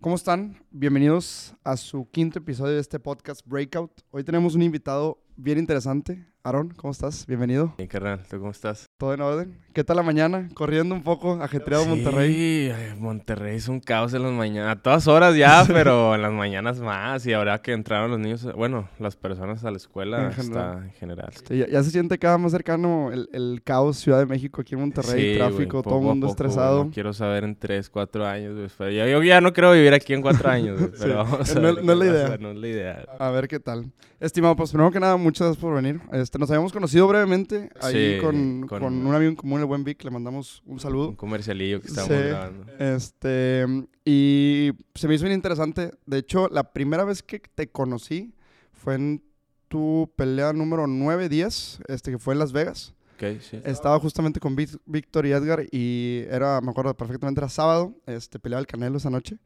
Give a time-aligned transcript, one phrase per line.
[0.00, 0.56] ¿Cómo están?
[0.70, 4.00] Bienvenidos a su quinto episodio de este podcast Breakout.
[4.10, 6.26] Hoy tenemos un invitado bien interesante.
[6.42, 7.26] Aaron, ¿cómo estás?
[7.26, 7.74] Bienvenido.
[7.76, 8.86] Bien, carnal, ¿tú cómo estás?
[8.98, 9.58] ¿Todo en orden?
[9.74, 10.48] ¿Qué tal la mañana?
[10.54, 12.32] Corriendo un poco, ajetreado Monterrey.
[12.34, 14.78] Sí, Monterrey es un caos en las mañanas.
[14.78, 17.26] A todas horas ya, pero en las mañanas más.
[17.26, 20.72] Y ahora que entraron los niños, bueno, las personas a la escuela En general.
[20.78, 21.32] está en general.
[21.46, 24.62] Sí, ya, ya se siente cada vez más cercano el, el caos Ciudad de México
[24.62, 26.84] aquí en Monterrey, Sí, tráfico, güey, todo el mundo poco, estresado.
[26.86, 28.54] no quiero saber en tres, cuatro años.
[28.56, 31.30] güey, pero ya- yo ya no quiero vivir aquí en cuatro años, güey, pero Sí,
[31.32, 32.38] vamos a no- ver no es la idea.
[32.40, 33.04] No es la idea.
[33.18, 33.92] A ver qué tal.
[34.18, 35.98] Estimado, pues primero que nada, muchas gracias por venir.
[36.12, 39.66] Este, nos habíamos conocido brevemente ahí Sí, con, con- con un amigo en común, el
[39.66, 40.02] buen Vic.
[40.04, 41.08] Le mandamos un saludo.
[41.10, 42.22] Un comercialillo que estábamos Sí.
[42.28, 42.66] grabando.
[42.78, 43.66] Este,
[44.04, 45.90] y se me hizo bien interesante.
[46.06, 48.34] De hecho, la primera vez que te conocí
[48.72, 49.22] fue en
[49.68, 52.94] tu pelea número 9-10, este, que fue en Las Vegas.
[53.16, 53.60] Ok, sí.
[53.64, 58.60] Estaba justamente con Víctor y Edgar y era, me acuerdo perfectamente, era sábado, este, peleaba
[58.60, 59.36] el Canelo esa noche.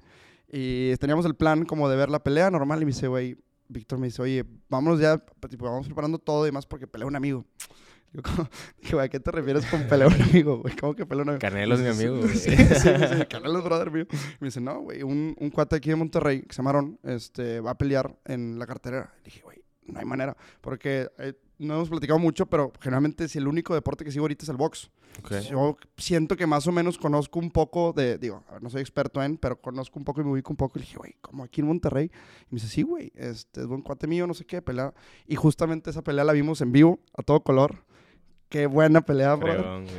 [0.50, 3.36] Y teníamos el plan como de ver la pelea normal y me dice, güey,
[3.68, 7.16] Víctor me dice, oye, vámonos ya, tipo, vamos preparando todo y más porque pelea un
[7.16, 7.44] amigo.
[8.12, 8.48] Yo como,
[8.80, 10.76] dije, ¿a qué te refieres con pelea un amigo, güey?
[10.76, 11.40] ¿Cómo que pelea un amigo?
[11.40, 12.36] Canelo es mi amigo, güey.
[12.36, 14.06] Sí, sí, sí, Canelo es brother mío.
[14.38, 17.60] Me dice, no, güey, un, un cuate aquí de Monterrey, que se llama Aaron, este,
[17.60, 19.12] va a pelear en la cartelera.
[19.16, 20.36] Le dije, güey, no hay manera.
[20.60, 24.44] Porque eh, no hemos platicado mucho, pero generalmente si el único deporte que sigo ahorita
[24.44, 24.90] es el box.
[25.48, 29.36] Yo siento que más o menos conozco un poco de, digo, no soy experto en,
[29.36, 30.78] pero conozco un poco y me ubico un poco.
[30.78, 32.06] Y dije, güey, como aquí en Monterrey.
[32.06, 34.92] Y me dice, sí, güey, este es buen cuate mío, no sé qué, pelea.
[35.26, 37.84] Y justamente esa pelea la vimos en vivo, a todo color.
[38.48, 39.56] Qué buena pelea, güey.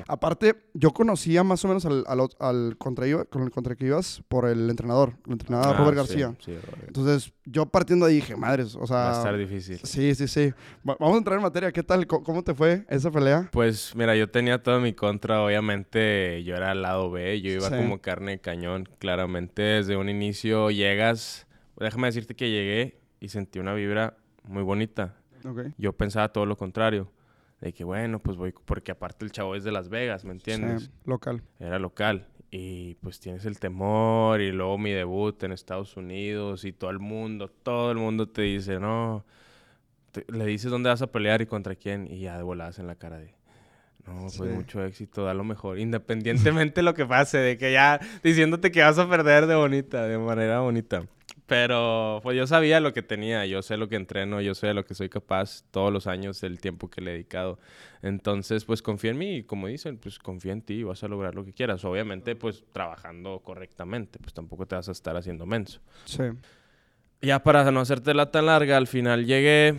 [0.07, 4.23] Aparte, yo conocía más o menos al, al, al contra, con el contra que ibas
[4.29, 6.33] por el entrenador, el entrenador Ah, Robert García.
[6.39, 6.87] sí, Robert.
[6.87, 8.95] Entonces, yo partiendo ahí dije, madres, o sea...
[8.97, 9.79] Va a estar difícil.
[9.83, 10.53] Sí, sí, sí.
[10.87, 11.71] Va- vamos a entrar en materia.
[11.73, 12.07] ¿Qué tal?
[12.07, 13.49] ¿Cómo, cómo te fue esa pelea?
[13.51, 17.67] Pues mira, yo tenía todo mi contra, obviamente yo era al lado B, yo iba
[17.69, 17.75] Sí.
[17.75, 21.45] como carne de cañón, claramente desde un inicio llegas,
[21.77, 25.61] déjame decirte que llegué y sentí una vibra muy bonita, Ok.
[25.77, 27.11] yo pensaba todo lo contrario,
[27.61, 30.83] de que bueno, pues voy, porque aparte el chavo es de Las Vegas, ¿me entiendes?
[30.83, 31.41] Sí, local.
[31.59, 36.73] Era local y pues tienes el temor y luego mi debut en Estados Unidos y
[36.73, 39.25] todo el mundo, todo el mundo te dice, no,
[40.11, 42.87] te- le dices dónde vas a pelear y contra quién y ya de voladas en
[42.87, 43.33] la cara de,
[44.05, 44.43] no, pues Sí.
[44.43, 48.81] mucho éxito, da lo mejor, independientemente de lo que pase, de que ya diciéndote que
[48.81, 51.03] vas a perder de bonita, de manera bonita.
[51.47, 54.83] Pero pues yo sabía lo que tenía, yo sé lo que entreno, yo sé lo
[54.83, 57.59] que soy capaz todos los años, el tiempo que le he dedicado.
[58.01, 61.07] Entonces, pues confía en mí y como dicen, pues confía en ti y vas a
[61.07, 61.85] lograr lo que quieras.
[61.85, 65.81] Obviamente, pues trabajando correctamente, pues tampoco te vas a estar haciendo menso.
[66.05, 66.23] Sí.
[67.21, 69.75] Ya para no hacértela tan larga, al final llegué,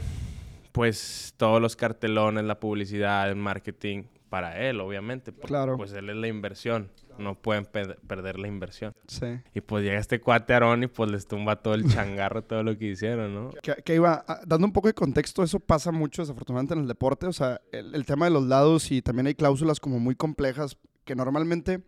[0.70, 5.32] pues todos los cartelones, la publicidad, el marketing, para él, obviamente.
[5.32, 5.76] porque, Claro.
[5.76, 8.92] Pues él es la inversión, no pueden pe- perder la inversión.
[9.06, 9.26] Sí.
[9.54, 12.76] Y pues llega este cuate Aarón y pues les tumba todo el changarro, todo lo
[12.76, 13.50] que hicieron, ¿no?
[13.62, 16.88] Que, que iba, ah, dando un poco de contexto, eso pasa mucho desafortunadamente en el
[16.88, 20.14] deporte, o sea, el, el tema de los lados y también hay cláusulas como muy
[20.16, 21.82] complejas que normalmente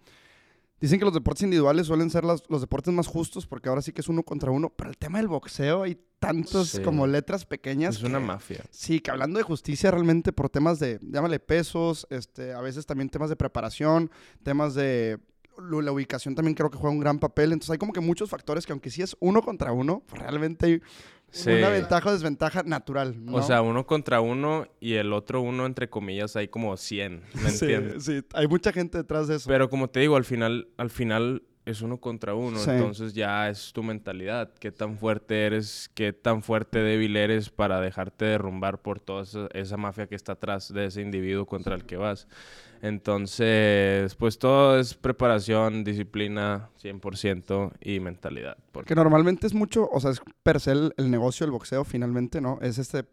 [0.80, 3.92] dicen que los deportes individuales suelen ser las- los deportes más justos porque ahora sí
[3.92, 6.82] que es uno contra uno, pero el tema del boxeo hay tantos Sí.
[6.82, 7.96] como letras pequeñas.
[7.96, 8.64] Es una mafia.
[8.70, 13.08] Sí, que hablando de justicia realmente por temas de, llámale pesos, este, a veces también
[13.08, 14.10] temas de preparación,
[14.42, 15.18] temas de
[15.58, 17.52] la ubicación también creo que juega un gran papel.
[17.52, 20.66] Entonces hay como que muchos factores que aunque sí es uno contra uno, pues realmente
[20.66, 20.82] hay
[21.30, 21.50] Sí.
[21.50, 23.24] una ventaja o desventaja natural.
[23.24, 23.36] ¿no?
[23.36, 27.50] O sea, uno contra uno y el otro uno, entre comillas, hay como 100, ¿me
[27.50, 28.04] sí, entiendes?
[28.04, 29.48] sí, hay mucha gente detrás de eso.
[29.48, 32.70] Pero como te digo, al final, al final es uno contra uno, Sí.
[32.70, 37.80] entonces ya es tu mentalidad, qué tan fuerte eres, qué tan fuerte débil eres para
[37.80, 41.84] dejarte derrumbar por toda esa, esa mafia que está atrás de ese individuo contra el
[41.84, 42.26] que vas.
[42.80, 48.56] Entonces, pues todo es preparación, disciplina 100% y mentalidad.
[48.56, 51.84] Porque Porque normalmente es mucho, o sea, es per se el, el negocio del boxeo
[51.84, 52.58] finalmente, ¿no?
[52.62, 53.04] Es este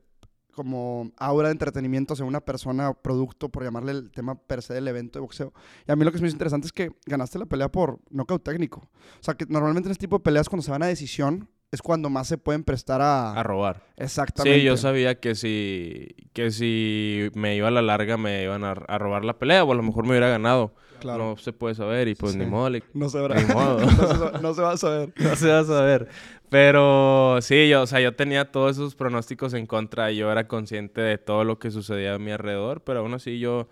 [0.55, 4.73] como aura de entretenimiento hacia una persona o producto, por llamarle el tema per se
[4.73, 5.53] del evento de boxeo.
[5.87, 8.43] Y a mí lo que me hizo interesante es que ganaste la pelea por nocaut
[8.43, 8.79] técnico.
[9.19, 11.81] O sea, que normalmente en este tipo de peleas cuando se van a decisión es
[11.83, 13.33] cuando más se pueden prestar a...
[13.33, 13.83] a robar.
[13.97, 14.59] Exactamente.
[14.59, 18.71] Sí, yo sabía que si, que si me iba a la larga me iban a,
[18.71, 20.73] a robar la pelea o a lo mejor me hubiera ganado.
[20.99, 21.31] Claro.
[21.31, 22.39] No se puede saber y pues Sí.
[22.39, 23.19] ni modo, le- No se.
[23.19, 23.79] Ni modo.
[23.85, 25.13] no, se, no se va a saber.
[25.17, 26.07] no se va a saber.
[26.49, 30.47] Pero sí, yo, o sea, yo tenía todos esos pronósticos en contra y yo era
[30.47, 33.67] consciente de todo lo que sucedía a mi alrededor, pero aún así yo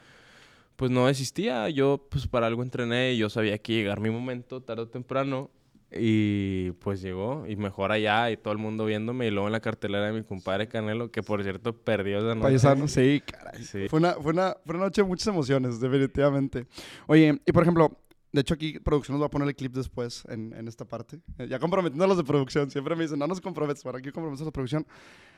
[0.76, 1.70] pues no desistía.
[1.70, 5.50] Yo pues para algo entrené y yo sabía que llegar mi momento tarde o temprano
[5.96, 9.60] y pues llegó y mejor allá y todo el mundo viéndome y luego en la
[9.60, 12.42] cartelera de mi compadre Canelo, que por cierto perdió esa noche.
[12.42, 13.64] Paisano, sí, caray.
[13.64, 13.88] Sí.
[13.90, 16.68] Fue una, fue, una, fue una noche de muchas emociones, definitivamente.
[17.08, 17.98] Oye, y por ejemplo,
[18.32, 21.20] De hecho, aquí producción nos va a poner el clip después en, en esta parte.
[21.38, 22.72] Eh, ya comprometiendo a los de producción.
[22.72, 24.88] Siempre me dicen, no nos comprometes, para aquí comprometes a la producción.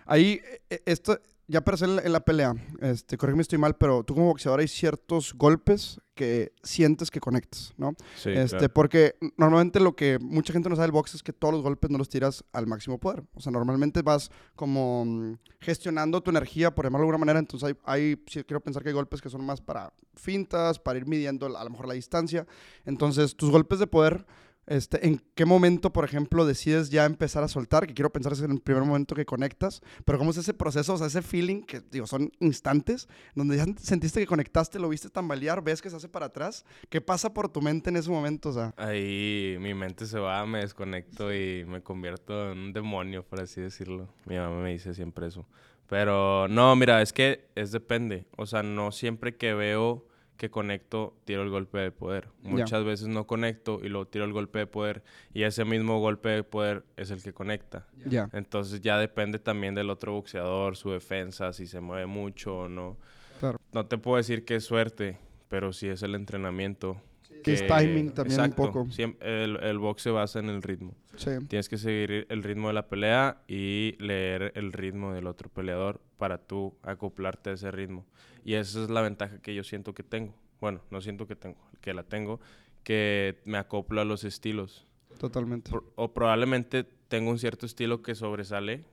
[0.06, 4.04] Ahí, eh, esto, ya per se en la, pelea, este, corrígeme si estoy mal, pero
[4.04, 7.94] tú como boxeador hay ciertos golpes que sientes que conectas, ¿no?
[8.16, 8.74] Sí, este, claro.
[8.74, 11.92] Porque normalmente lo que mucha gente no sabe del box es que todos los golpes
[11.92, 13.24] no los tiras al máximo poder.
[13.34, 17.40] O sea, normalmente vas como mm, gestionando tu energía, por llamarlo de alguna manera.
[17.40, 18.16] Entonces, hay, hay-
[18.46, 21.70] quiero pensar que hay golpes que son más para fintas, para ir midiendo a lo
[21.70, 22.48] mejor la distancia.
[22.86, 24.26] Entonces, tus golpes de poder,
[24.68, 27.86] este, ¿en qué momento, por ejemplo, decides ya empezar a soltar?
[27.86, 30.94] Que quiero pensar es en el primer momento que conectas, pero ¿cómo es ese proceso,
[30.94, 35.10] o sea, ese feeling que, digo, son instantes, donde ya sentiste que conectaste, lo viste
[35.10, 36.66] tambalear, ves que se hace para atrás?
[36.90, 38.50] ¿Qué pasa por tu mente en ese momento?
[38.50, 43.24] O sea, Ahí mi mente se va, me desconecto y me convierto en un demonio,
[43.24, 44.10] por así decirlo.
[44.26, 45.46] Mi mamá me dice siempre eso.
[45.88, 48.26] Pero no, mira, es que es depende.
[48.38, 52.28] O sea, no siempre que veo que conecto, tiro el golpe de poder.
[52.44, 55.04] Muchas veces no conecto y luego tiro el golpe de poder
[55.34, 57.88] y ese mismo golpe de poder es el que conecta.
[58.06, 58.30] ya.
[58.34, 62.98] Entonces ya depende también del otro boxeador, su defensa, si se mueve mucho o no.
[63.40, 63.60] Claro.
[63.74, 65.18] No te puedo decir que es suerte,
[65.48, 67.02] pero sí es el entrenamiento.
[67.44, 68.56] Que es timing también un Exacto.
[68.56, 68.86] poco.
[68.88, 70.96] Siem- el, el box se basa en el ritmo.
[71.16, 71.30] Sí.
[71.48, 76.02] Tienes que seguir el ritmo de la pelea y leer el ritmo del otro peleador
[76.18, 78.06] para tú acoplarte a ese ritmo.
[78.46, 80.34] Y esa es la ventaja que yo siento que tengo.
[80.62, 82.40] Bueno, no siento que tengo, que la tengo,
[82.84, 84.86] que me acoplo a los estilos.
[85.20, 85.72] Totalmente.
[85.72, 88.86] Pro- o probablemente tengo un cierto estilo que sobresale,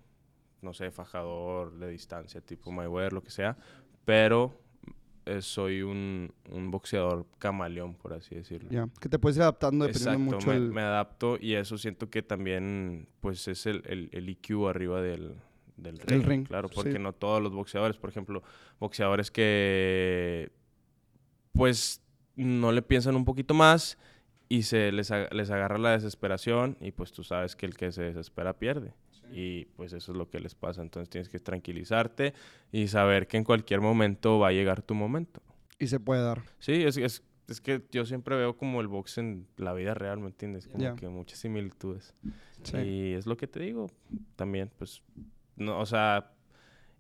[0.63, 3.57] no sé, fajador de distancia, tipo Mayweather, lo que sea,
[4.05, 4.59] pero
[5.27, 8.71] eh, soy un, un boxeador camaleón, por así decirlo.
[8.71, 8.89] Ya.
[9.01, 10.73] Que te puedes ir adaptando dependiendo Exacto, mucho me, el...
[10.73, 15.35] me adapto y eso siento que también pues es el, el, el IQ arriba del,
[15.83, 16.23] del ring.
[16.25, 16.99] ring, Claro, porque sí.
[16.99, 18.43] no todos los boxeadores, por ejemplo,
[18.79, 20.51] boxeadores que
[21.53, 22.01] pues
[22.37, 23.99] no le piensan un poquito más
[24.49, 27.93] y se les, ag- les agarra la desesperación y pues tú sabes que el que
[27.93, 28.95] se desespera pierde.
[29.35, 30.83] Y pues eso es lo que les pasa.
[30.83, 32.35] Entonces tienes que tranquilizarte
[32.71, 35.41] y saber que en cualquier momento va a llegar tu momento.
[35.79, 36.43] Y se puede dar.
[36.59, 40.19] Sí, es, es, es que yo siempre veo como el box en la vida real,
[40.19, 40.69] ¿me entiendes?
[40.69, 40.97] Como Ya.
[40.97, 42.15] que muchas similitudes.
[42.63, 42.77] Sí.
[42.77, 43.87] Y es lo que te digo,
[44.37, 45.03] también, pues,
[45.63, 46.33] no, o sea,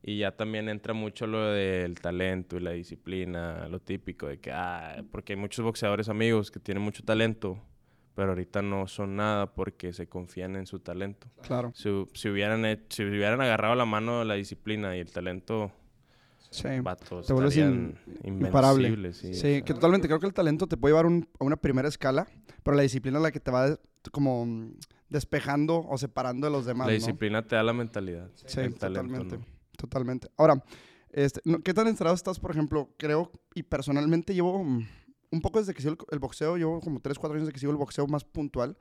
[0.02, 4.50] y ya también entra mucho lo del talento y la disciplina, lo típico de que,
[4.52, 7.58] ah, porque hay muchos boxeadores amigos que tienen mucho talento,
[8.14, 11.28] pero ahorita no son nada porque se confían en su talento.
[11.42, 11.70] Claro.
[11.74, 15.70] Si, si hubieran, he- si hubieran agarrado la mano de la disciplina y el talento,
[16.50, 16.68] Sí.
[16.82, 17.94] vatos, Te vuelves estarían
[18.24, 19.12] imparable.
[19.14, 20.06] Sí, Sí, que totalmente.
[20.08, 22.26] Creo que el talento te puede llevar un- a una primera escala,
[22.62, 23.78] pero la disciplina es la que te va de-
[24.10, 24.46] como
[25.12, 26.98] despejando o separando de los demás, La ¿no?
[26.98, 28.30] disciplina te da la mentalidad.
[28.46, 29.38] Sí, el talento totalmente.
[29.38, 29.44] no.
[29.76, 30.28] Totalmente.
[30.36, 30.64] Ahora,
[31.10, 32.90] este, no- ¿qué tan entrado estás, por ejemplo?
[32.96, 34.86] Creo, y personalmente llevo mm,
[35.30, 37.60] un poco desde que sigo el, el boxeo, llevo como 3, 4 años desde que
[37.60, 38.76] sigo el boxeo más puntual,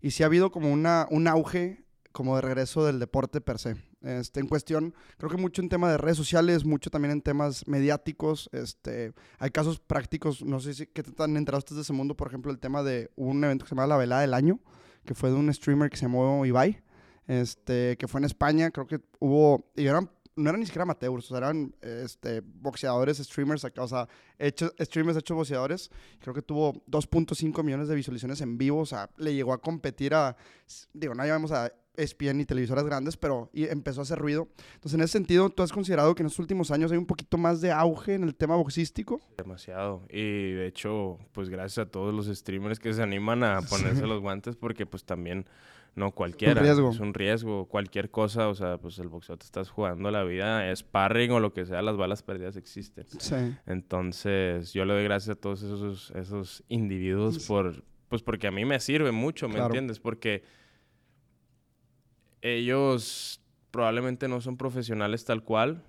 [0.00, 3.76] y sí ha habido como una, un auge como de regreso del deporte per se.
[4.02, 7.66] Este, en cuestión, creo que mucho en tema de redes sociales, mucho también en temas
[7.66, 8.50] mediáticos.
[8.52, 12.28] Este, hay casos prácticos, no sé si qué tan enterados estás de ese mundo, por
[12.28, 14.58] ejemplo, el tema de un evento que se llama La Velada del Año,
[15.04, 16.82] que fue de un streamer que se llamó Ibai,
[17.26, 21.30] este, que fue en España, creo que hubo, y eran, no eran ni siquiera amateurs,
[21.30, 24.08] eran este, boxeadores, streamers, o sea,
[24.38, 25.90] hechos, streamers hechos boxeadores,
[26.20, 30.14] creo que tuvo 2.5 millones de visualizaciones en vivo, o sea, le llegó a competir
[30.14, 30.36] a,
[30.92, 34.48] digo, no llamamos a ESPN ni televisoras grandes, pero y empezó a hacer ruido.
[34.74, 37.36] Entonces, en ese sentido, ¿tú has considerado que en estos últimos años hay un poquito
[37.38, 39.20] más de auge en el tema boxístico?
[39.36, 40.02] Demasiado.
[40.10, 44.20] Y de hecho, pues gracias a todos los streamers que se animan a ponerse los
[44.20, 45.46] guantes porque pues también
[45.94, 46.62] no cualquiera.
[46.62, 46.90] riesgo.
[46.90, 47.66] Es un riesgo.
[47.66, 51.52] Cualquier cosa, o sea, pues el boxeo te estás jugando la vida, sparring o lo
[51.52, 53.04] que sea, las balas perdidas existen.
[53.18, 53.34] Sí.
[53.66, 58.64] Entonces, yo le doy gracias a todos esos, esos individuos por, pues porque a mí
[58.64, 59.66] me sirve mucho, ¿me Claro.
[59.66, 60.00] entiendes?
[60.00, 60.42] Porque
[62.42, 65.82] ellos probablemente no son profesionales tal cual,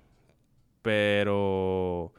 [0.82, 2.14] pero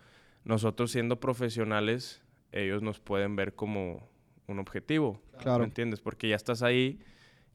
[0.45, 2.23] nosotros siendo profesionales,
[2.53, 4.09] ellos nos pueden ver como
[4.47, 5.61] un objetivo, Claro.
[5.61, 6.01] ¿me entiendes?
[6.01, 7.01] Porque ya estás ahí,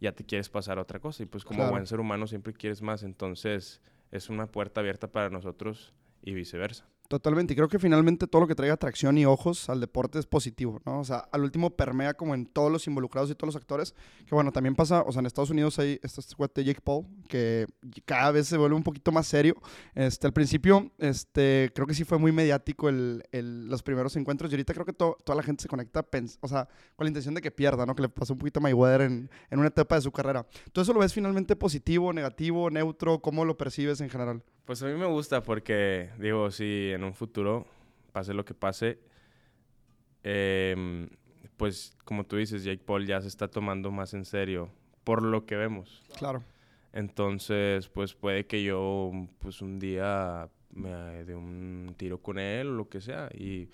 [0.02, 1.72] ya te quieres pasar a otra cosa y pues como Claro.
[1.72, 3.82] buen ser humano siempre quieres más, entonces
[4.12, 5.94] es una puerta abierta para nosotros
[6.24, 6.88] y viceversa.
[7.10, 10.28] Totalmente, y creo que finalmente todo lo que traiga atracción y ojos al deporte es
[10.28, 11.00] positivo, ¿no?
[11.00, 13.96] O sea, al último permea como en todos los involucrados y todos los actores,
[14.28, 17.66] que bueno, también pasa, o sea, en Estados Unidos hay este cuate Jake Paul, que
[18.06, 19.56] cada vez se vuelve un poquito más serio.
[19.96, 24.52] Este, al principio, este, creo que sí fue muy mediático el, el- los primeros encuentros,
[24.52, 26.06] y ahorita creo que to- toda la gente se conecta,
[26.42, 27.96] o sea, con la intención de que pierda, ¿no?
[27.96, 30.46] Que le pasó un poquito a Mayweather en, en una etapa de su carrera.
[30.72, 33.20] ¿Tú eso lo ves finalmente positivo, negativo, neutro?
[33.20, 34.44] ¿Cómo lo percibes en general?
[34.70, 37.66] Pues a mí me gusta porque, digo, si en un futuro
[38.12, 39.00] pase lo que pase,
[40.22, 41.10] em,
[41.58, 44.70] pues como tú dices, Jake Paul ya se está tomando más en serio
[45.04, 46.04] por lo que vemos.
[46.16, 46.44] Claro.
[46.94, 52.74] Entonces, pues puede que yo, pues un día me dé un tiro con él o
[52.74, 53.70] lo que sea y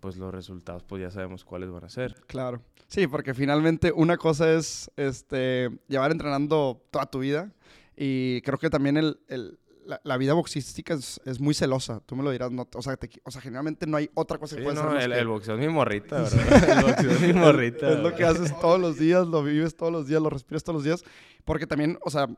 [0.00, 2.16] pues los resultados pues ya sabemos cuáles van a ser.
[2.26, 2.60] Claro.
[2.88, 7.52] Sí, porque finalmente una cosa es este, llevar entrenando toda tu vida
[7.96, 9.60] y creo que también el, el,
[10.04, 13.30] la, vida boxística es, es, muy celosa, tú me lo dirás, no, o, sea, o
[13.30, 15.10] sea, generalmente no hay otra cosa que puedas no, hacer.
[15.10, 16.78] El, el, boxeo es mi morrita, ¿verdad?
[16.78, 17.92] el boxeo es mi morrita.
[17.92, 20.76] es, lo que haces todos los días, lo vives todos los días, lo respiras todos
[20.76, 21.04] los días,
[21.44, 22.28] porque también, o sea,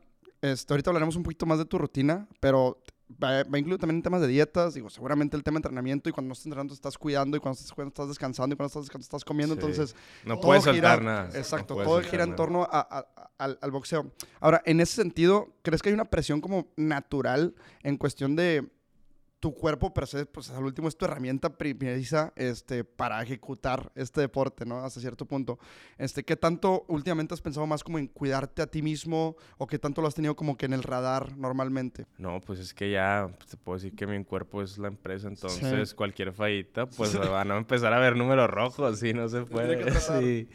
[0.41, 2.81] este, ahorita hablaremos un poquito más de tu rutina, pero
[3.11, 6.11] va, va, a incluir también temas de dietas, digo, seguramente el tema de entrenamiento y
[6.13, 8.83] cuando no estás entrenando estás cuidando y cuando estás cuidando estás descansando y cuando estás
[8.83, 9.61] descansando estás comiendo, Sí.
[9.61, 9.95] entonces...
[10.25, 11.29] No puedes gira- nada.
[11.35, 14.11] Exacto, No todo gira en torno a- a- al, al boxeo.
[14.39, 18.69] Ahora, en ese sentido, ¿crees que hay una presión como natural en cuestión de
[19.43, 24.21] tu cuerpo per se, pues al último es tu herramienta primeriza este, para ejecutar este
[24.21, 24.77] deporte, ¿no?
[24.77, 25.59] Hasta cierto punto.
[25.97, 29.77] Este, ¿Qué tanto últimamente has pensado más como en cuidarte a ti mismo o qué
[29.77, 32.05] tanto lo has tenido como que en el radar normalmente?
[32.17, 35.27] No, pues es que ya pues, te puedo decir que mi cuerpo es la empresa,
[35.27, 39.91] entonces cualquier fallita, pues van a empezar a ver números rojos y no se puede.
[39.99, 40.47] Sí.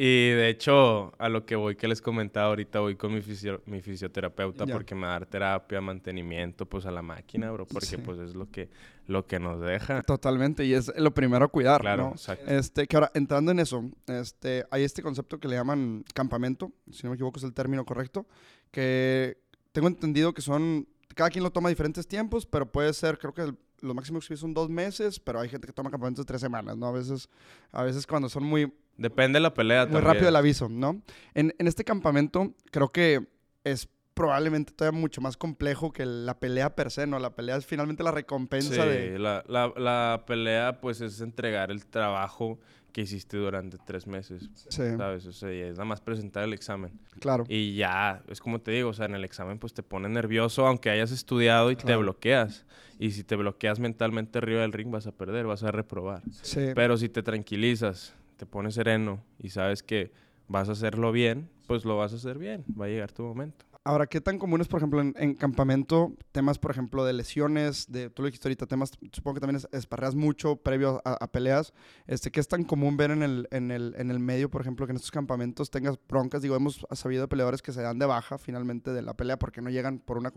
[0.00, 3.60] Y de hecho, a lo que voy que les comentaba ahorita, voy con mi, fisio-
[3.66, 4.72] mi fisioterapeuta Ya.
[4.72, 7.96] porque me va a dar terapia, mantenimiento, pues a la máquina, bro, porque Sí.
[7.96, 8.70] pues es lo que,
[9.08, 10.02] lo que nos deja.
[10.02, 12.10] Totalmente, y es lo primero a cuidar, Claro, ¿no?
[12.12, 12.48] exacto.
[12.48, 17.02] Este, que ahora, entrando en eso, este, hay este concepto que le llaman campamento, si
[17.02, 18.24] no me equivoco es el término correcto,
[18.70, 19.38] que
[19.72, 20.86] tengo entendido que son,
[21.16, 24.26] cada quien lo toma a diferentes tiempos, pero puede ser, creo que el- los máximos
[24.28, 26.86] que son dos meses, pero hay gente que toma campamentos de tres semanas, ¿no?
[26.86, 27.28] A veces,
[27.72, 30.04] a veces cuando son muy, Depende de la pelea muy también.
[30.12, 31.00] rápido el aviso, ¿no?
[31.34, 33.28] En, en este campamento creo que
[33.64, 37.20] es probablemente todavía mucho más complejo que la pelea per se, ¿no?
[37.20, 39.18] La pelea es finalmente la recompensa Sí, de...
[39.20, 42.58] la, la, la pelea pues es entregar el trabajo
[42.92, 45.26] que hiciste durante tres meses, Sí, ¿sabes?
[45.26, 46.92] O sea, y es nada más presentar el examen.
[47.20, 47.44] claro.
[47.48, 50.66] Y ya, es como te digo, o sea, en el examen pues te pone nervioso
[50.66, 52.64] aunque hayas estudiado y te bloqueas.
[52.98, 56.22] Y si te bloqueas mentalmente arriba del ring vas a perder, vas a reprobar.
[56.42, 56.68] Sí.
[56.74, 60.12] Pero si te tranquilizas, te pones sereno y sabes que
[60.48, 63.66] vas a hacerlo bien, pues lo vas a hacer bien, va a llegar tu momento.
[63.88, 67.90] Ahora, ¿qué tan común es, por ejemplo, en, en campamento, temas, por ejemplo, de lesiones,
[67.90, 71.72] de, tú lo dijiste ahorita, temas, supongo que también es- esparreas mucho previo a, peleas,
[72.06, 74.84] este, ¿qué es tan común ver en el, en, el, en el medio, por ejemplo,
[74.84, 76.42] que en estos campamentos tengas broncas?
[76.42, 79.62] Digo, hemos sabido de peleadores que se dan de baja finalmente de la pelea porque
[79.62, 80.34] no llegan por una,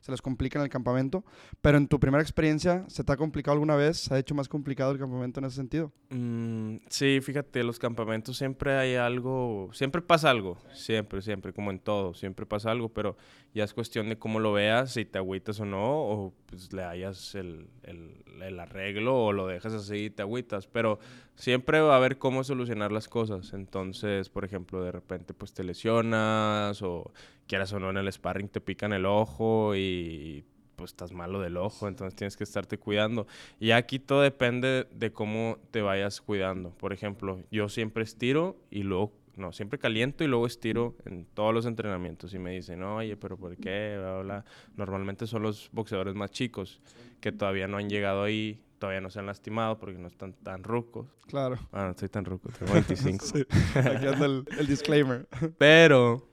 [0.00, 1.24] se les complica en el campamento,
[1.60, 3.98] pero en tu primera experiencia, ¿se te ha complicado alguna vez?
[3.98, 5.92] ¿Se ha hecho más complicado el campamento en ese sentido?
[6.10, 11.78] Mm, sí, fíjate, los campamentos siempre hay algo, siempre pasa algo, siempre, siempre, como en
[11.78, 13.16] todo, siempre pasa algo, pero
[13.54, 16.84] ya es cuestión de cómo lo veas, si te agüitas o no, o pues le
[16.84, 20.98] hayas el, el- el arreglo o lo dejas así y te agüitas, pero
[21.34, 25.64] siempre va a haber cómo solucionar las cosas, entonces, por ejemplo, de repente pues te
[25.64, 27.12] lesionas o
[27.46, 30.44] quieras o no en el sparring te pican el ojo y
[30.76, 33.26] pues estás malo del ojo, entonces tienes que estarte cuidando.
[33.58, 36.70] Y aquí todo depende de cómo te vayas cuidando.
[36.70, 41.54] Por ejemplo, yo siempre estiro y luego, no, siempre caliento y luego estiro en todos
[41.54, 42.34] los entrenamientos.
[42.34, 43.96] Y me dicen, oye, pero ¿por qué?
[43.98, 44.44] Bla, bla.
[44.76, 46.80] Normalmente son los boxeadores más chicos
[47.20, 50.62] que todavía no han llegado ahí, todavía no se han lastimado porque no están tan
[50.64, 51.06] rucos.
[51.26, 51.58] Claro.
[51.72, 53.24] Ah, no estoy tan ruco, tengo 25.
[53.24, 55.26] Sí, aquí anda el, el disclaimer.
[55.58, 56.28] Pero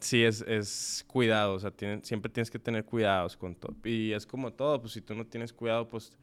[0.00, 3.74] sí es, es cuidado, o sea, tienen- siempre tienes que tener cuidados con todo.
[3.84, 6.16] Y es como todo, pues si tú no tienes cuidado, pues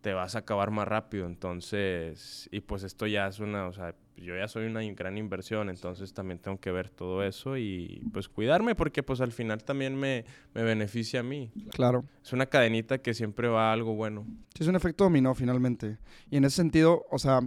[0.00, 1.26] te vas a acabar más rápido.
[1.26, 5.70] Entonces, y pues esto ya es una, o sea, yo ya soy una gran inversión,
[5.70, 9.96] entonces también tengo que ver todo eso y pues cuidarme porque pues al final también
[9.96, 11.50] me, me beneficia a mí.
[11.72, 12.04] Claro.
[12.22, 14.26] Es una cadenita que siempre va a algo bueno.
[14.54, 15.98] Sí, es un efecto dominó finalmente.
[16.30, 17.40] Y en ese sentido, o sea,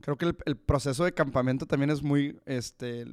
[0.00, 3.04] creo que el, el proceso de campamento también es muy, este,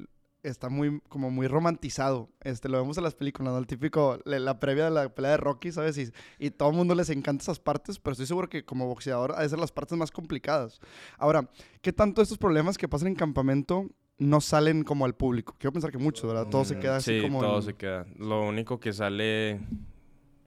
[0.44, 2.28] está muy, como muy romantizado.
[2.42, 3.58] Este, lo vemos en las películas, ¿no?
[3.58, 5.98] El típico, la, la previa de la pelea de Rocky, ¿sabes?
[5.98, 9.32] Y, y todo el mundo les encanta esas partes, pero estoy seguro que como boxeador
[9.36, 10.80] ha de ser las partes más complicadas.
[11.18, 11.48] Ahora,
[11.80, 15.56] ¿qué tanto estos problemas que pasan en campamento no salen como al público?
[15.58, 16.46] Quiero pensar que mucho, ¿verdad?
[16.48, 17.40] Todo se Mm, queda así sí, como...
[17.40, 18.06] todo en- se queda.
[18.18, 19.58] Lo único que sale,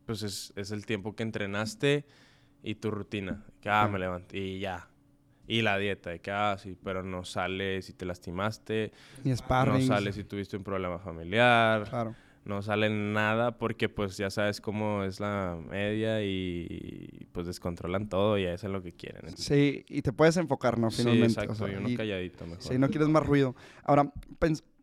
[0.05, 2.05] pues es, es el tiempo que entrenaste
[2.63, 3.45] y tu rutina.
[3.61, 3.87] Que, ah, Ah.
[3.87, 4.87] me levanté y ya.
[5.47, 8.91] Y la dieta, de que, ah, sí, pero no sale si te lastimaste,
[9.23, 12.15] Ni no sale si tuviste un problema familiar, Claro.
[12.43, 18.37] no sale nada porque pues ya sabes cómo es la media y pues descontrolan todo
[18.37, 19.37] y eso es lo que quieren.
[19.37, 20.91] Sí, y te puedes enfocar, ¿no?
[20.91, 21.25] Sí, Finalmente.
[21.39, 22.61] o exacto, sea, y uno calladito mejor.
[22.63, 23.55] Sí, no quieres más ruido.
[23.83, 24.11] Ahora,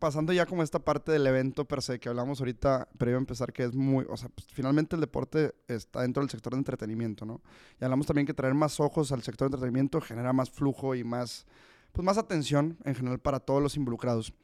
[0.04, 3.54] pasando ya como esta parte del evento per se que hablamos ahorita, previo a empezar,
[3.54, 7.24] que es muy, o sea, pues, finalmente el deporte está dentro del sector de entretenimiento,
[7.24, 7.40] ¿no?
[7.80, 11.04] Y hablamos también que traer más ojos al sector de entretenimiento genera más flujo y
[11.04, 11.46] más,
[11.92, 14.34] pues más atención en general para todos los involucrados.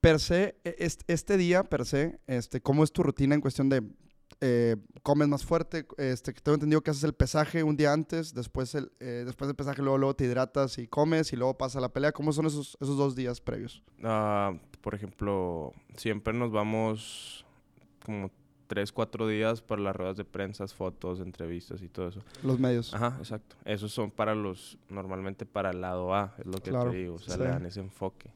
[0.00, 3.68] Per se, e- est- este día, per se, este, ¿cómo es tu rutina en cuestión
[3.68, 3.82] de
[4.40, 5.86] eh, comes más fuerte?
[5.98, 9.48] Este, que tengo entendido que haces el pesaje un día antes, después, el, eh, después
[9.48, 12.12] del pesaje luego, luego te hidratas y comes y luego pasa la pelea.
[12.12, 13.82] ¿Cómo son esos, esos dos días previos?
[14.02, 17.44] Ah, por ejemplo, siempre nos vamos
[18.04, 18.30] como
[18.66, 22.20] tres, cuatro días para las ruedas de prensa, fotos, entrevistas y todo eso.
[22.44, 22.94] Los medios.
[22.94, 23.56] Ajá, exacto.
[23.64, 27.14] Esos son para los, normalmente para el lado A, es lo que Claro, te digo.
[27.14, 27.40] O sea, sí.
[27.40, 28.30] le dan ese enfoque.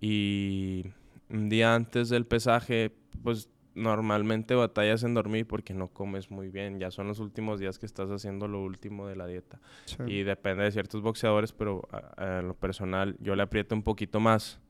[0.00, 0.86] Y
[1.28, 2.92] un día antes del pesaje,
[3.22, 6.78] pues normalmente batallas en dormir porque no comes muy bien.
[6.78, 9.60] Ya son los últimos días que estás haciendo lo último de la dieta.
[9.84, 9.96] Sí.
[10.06, 11.88] Y depende de ciertos boxeadores, pero
[12.18, 14.60] en lo personal yo le aprieto un poquito más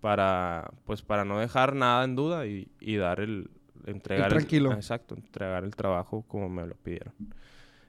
[0.00, 3.50] para, pues, para no dejar nada en duda y, y dar el...
[3.86, 4.70] Entregar tranquilo.
[4.72, 7.12] ah, exacto, entregar el trabajo como me lo pidieron.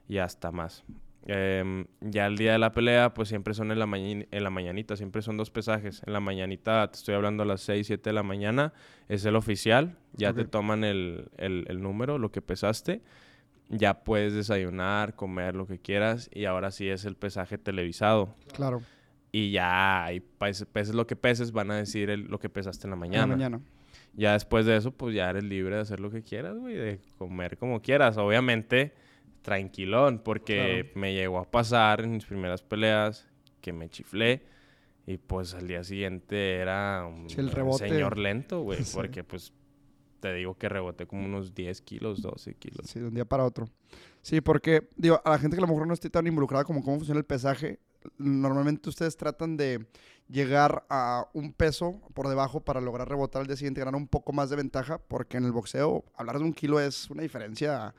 [0.09, 0.83] Y hasta más.
[1.27, 4.95] Em, ya el día de la pelea, pues siempre son en la, en la mañanita,
[4.95, 6.01] siempre son dos pesajes.
[6.05, 8.73] En la mañanita, te estoy hablando a las 6, 7 de la mañana,
[9.09, 13.01] es el oficial, ya te toman el, el- el número, lo que pesaste,
[13.69, 18.35] ya puedes desayunar, comer lo que quieras y ahora sí es el pesaje televisado.
[18.53, 18.83] Claro.
[19.31, 22.85] Y ya, ahí pes- peses lo que peses, van a decir el- lo que pesaste
[22.85, 23.21] en la En mañana.
[23.27, 23.59] la mañana.
[24.13, 26.99] Ya después de eso, pues ya eres libre de hacer lo que quieras, güey, de
[27.17, 28.15] comer como quieras.
[28.17, 28.93] Obviamente,
[29.45, 33.27] tranquilón, porque me llegó a pasar en mis primeras peleas
[33.61, 34.43] que me chiflé
[35.07, 37.87] y pues al día siguiente era un Sí, el rebote.
[37.87, 38.91] señor lento, güey, Sí.
[38.95, 39.53] porque pues
[40.19, 42.87] te digo que reboté como unos 10 kilos, 12 kilos.
[42.89, 43.69] Sí, de un día para otro.
[44.23, 46.83] Sí, porque, digo, a la gente que a lo mejor no esté tan involucrada como
[46.83, 47.79] cómo funciona el pesaje,
[48.17, 49.85] normalmente ustedes tratan de
[50.27, 54.07] llegar a un peso por debajo para lograr rebotar al día siguiente y ganar un
[54.07, 57.93] poco más de ventaja, porque en el boxeo hablar de un kilo es una diferencia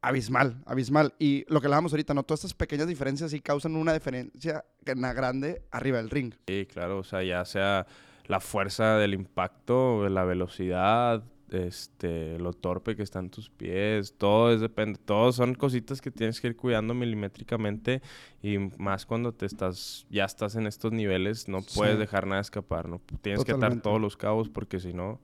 [0.00, 1.14] abismal, abismal.
[1.18, 2.22] Y lo que hablábamos ahorita, ¿no?
[2.22, 6.34] Todas estas pequeñas diferencias sí causan una diferencia grande arriba del ring.
[6.46, 7.86] Sí, claro, o sea, ya sea
[8.26, 14.60] la fuerza del impacto, la velocidad, este, lo torpe que están tus pies, todo es
[14.60, 18.02] depende, todo son cositas que tienes que ir cuidando milimétricamente
[18.42, 22.00] y más cuando te estás, ya estás en estos niveles, no puedes Sí.
[22.00, 23.66] dejar nada escapar, no tienes que Totalmente.
[23.78, 25.20] atar todos los cabos porque si no,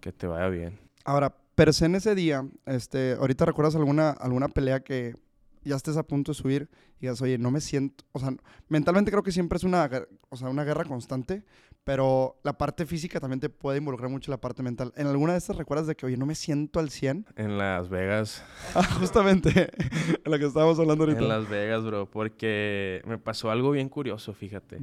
[0.00, 0.78] que te vaya bien.
[1.04, 5.16] Ahora, per se en ese día, este, ahorita recuerdas alguna, alguna pelea que
[5.64, 8.36] ya estés a punto de subir y digas, oye, no me siento, o sea,
[8.68, 9.90] mentalmente creo que siempre es una,
[10.28, 11.44] o sea, una guerra constante,
[11.86, 14.92] pero la parte física también te puede involucrar mucho la parte mental.
[14.96, 17.26] ¿En alguna de estas recuerdas de que, oye, no me siento al 100?
[17.36, 18.42] En Las Vegas,
[18.74, 19.70] Ah, justamente,
[20.24, 21.20] en lo que estábamos hablando ahorita.
[21.20, 24.78] en Las Vegas, bro, porque me pasó algo bien curioso, fíjate.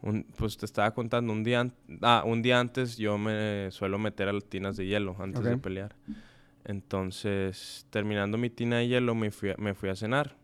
[0.00, 1.68] Un- pues te estaba contando, un día,
[2.00, 5.58] ah, un día antes yo me suelo meter a las tinas de hielo antes de
[5.58, 5.96] pelear.
[6.64, 10.36] Entonces, terminando mi tina de hielo, me fui a, me fui a cenar.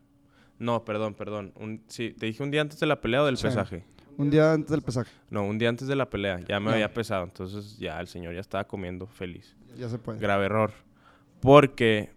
[0.58, 1.52] No, perdón, perdón.
[1.56, 3.44] Un, sí, te dije un día antes de la pelea o del Sí.
[3.44, 3.84] pesaje.
[4.16, 6.40] Un día antes del pesaje, No, un día antes de la pelea.
[6.48, 6.72] Ya me Ya.
[6.74, 7.24] había pesado.
[7.24, 9.56] Entonces, ya el señor ya estaba comiendo feliz.
[9.76, 10.18] ya se puede.
[10.20, 10.72] Grave error.
[11.40, 12.10] Porque,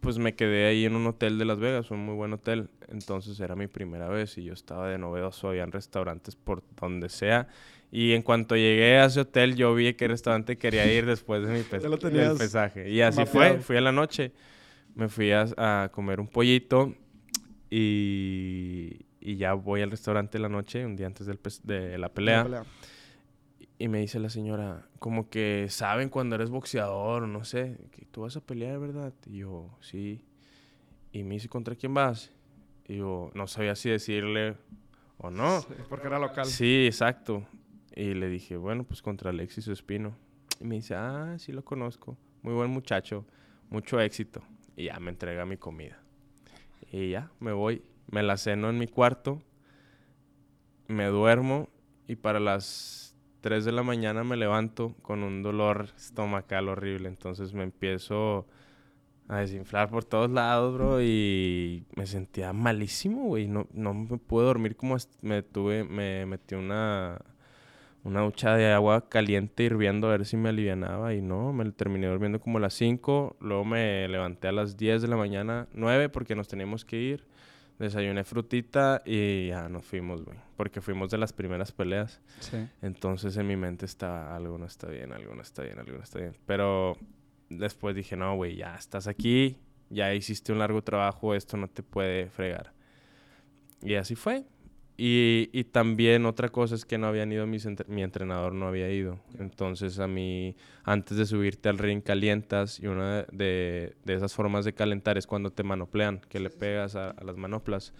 [0.00, 2.68] pues me quedé ahí en un hotel de Las Vegas, un muy buen hotel.
[2.88, 5.48] Entonces era mi primera vez y yo estaba de novedoso.
[5.48, 7.48] Habían restaurantes por donde sea.
[7.90, 11.52] Y en cuanto llegué a ese hotel, yo vi qué restaurante quería ir después de
[11.54, 12.90] mi pe- Ya lo del pesaje.
[12.90, 13.54] Y así mapeado.
[13.54, 13.62] fue.
[13.62, 14.32] Fui a la noche.
[14.94, 16.94] Me fui a, a comer un pollito
[17.70, 18.96] y,
[19.30, 22.44] y ya voy al restaurante en la noche, un día antes del de la pelea.
[22.44, 22.64] La
[23.78, 28.22] Y me dice la señora, como que saben cuando eres boxeador, no sé, que tú
[28.22, 29.14] vas a pelear, ¿verdad?
[29.26, 30.24] Y yo, sí.
[31.12, 32.32] Y me dice, ¿contra quién vas?
[32.88, 34.56] Y yo, no sabía si decirle
[35.18, 35.64] o no.
[35.88, 36.46] porque era local.
[36.46, 37.46] Sí, exacto.
[37.94, 40.16] Y le dije, bueno, pues contra Alexis Espino.
[40.58, 42.16] Y me dice, ah, sí lo conozco.
[42.42, 43.24] Muy buen muchacho,
[43.68, 44.42] mucho éxito.
[44.74, 46.02] Y ya me entrega mi comida.
[46.90, 47.82] Y ya, me voy.
[48.10, 49.42] Me la ceno en mi cuarto.
[50.88, 51.68] Me duermo.
[52.06, 57.08] Y para las 3 de la mañana me levanto con un dolor estomacal horrible.
[57.08, 58.46] Entonces me empiezo
[59.28, 61.00] a desinflar por todos lados, bro.
[61.00, 63.46] Y me sentía malísimo, güey.
[63.46, 67.20] No, no me pude dormir como me tuve, me metí una,
[68.02, 71.14] una ducha de agua caliente hirviendo a ver si me alivianaba.
[71.14, 73.36] Y no, me terminé durmiendo como a las 5.
[73.40, 77.29] Luego me levanté a las 10 de la mañana, 9, porque nos teníamos que ir.
[77.80, 80.36] Desayuné frutita y ya nos fuimos, güey.
[80.58, 82.20] Porque fuimos de las primeras peleas.
[82.40, 82.58] Sí.
[82.82, 86.04] Entonces en mi mente estaba, algo no está bien, algo no está bien, algo no
[86.04, 86.36] está bien.
[86.44, 86.98] Pero
[87.48, 89.56] después dije, no, güey, ya estás aquí,
[89.88, 92.74] ya hiciste un largo trabajo, esto no te puede fregar.
[93.80, 94.44] Y así fue.
[95.02, 98.66] Y, y también otra cosa es que no habían ido mis entre- mi entrenador, no
[98.66, 99.18] había ido.
[99.38, 104.66] Entonces a mí, antes de subirte al ring, calientas y una de, de esas formas
[104.66, 107.94] de calentar es cuando te manoplean, que le pegas a, a las manoplas.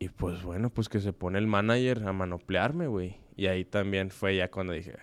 [0.00, 3.18] Y pues bueno, pues que se pone el manager a manoplearme, güey.
[3.36, 4.94] Y ahí también fue ya cuando dije,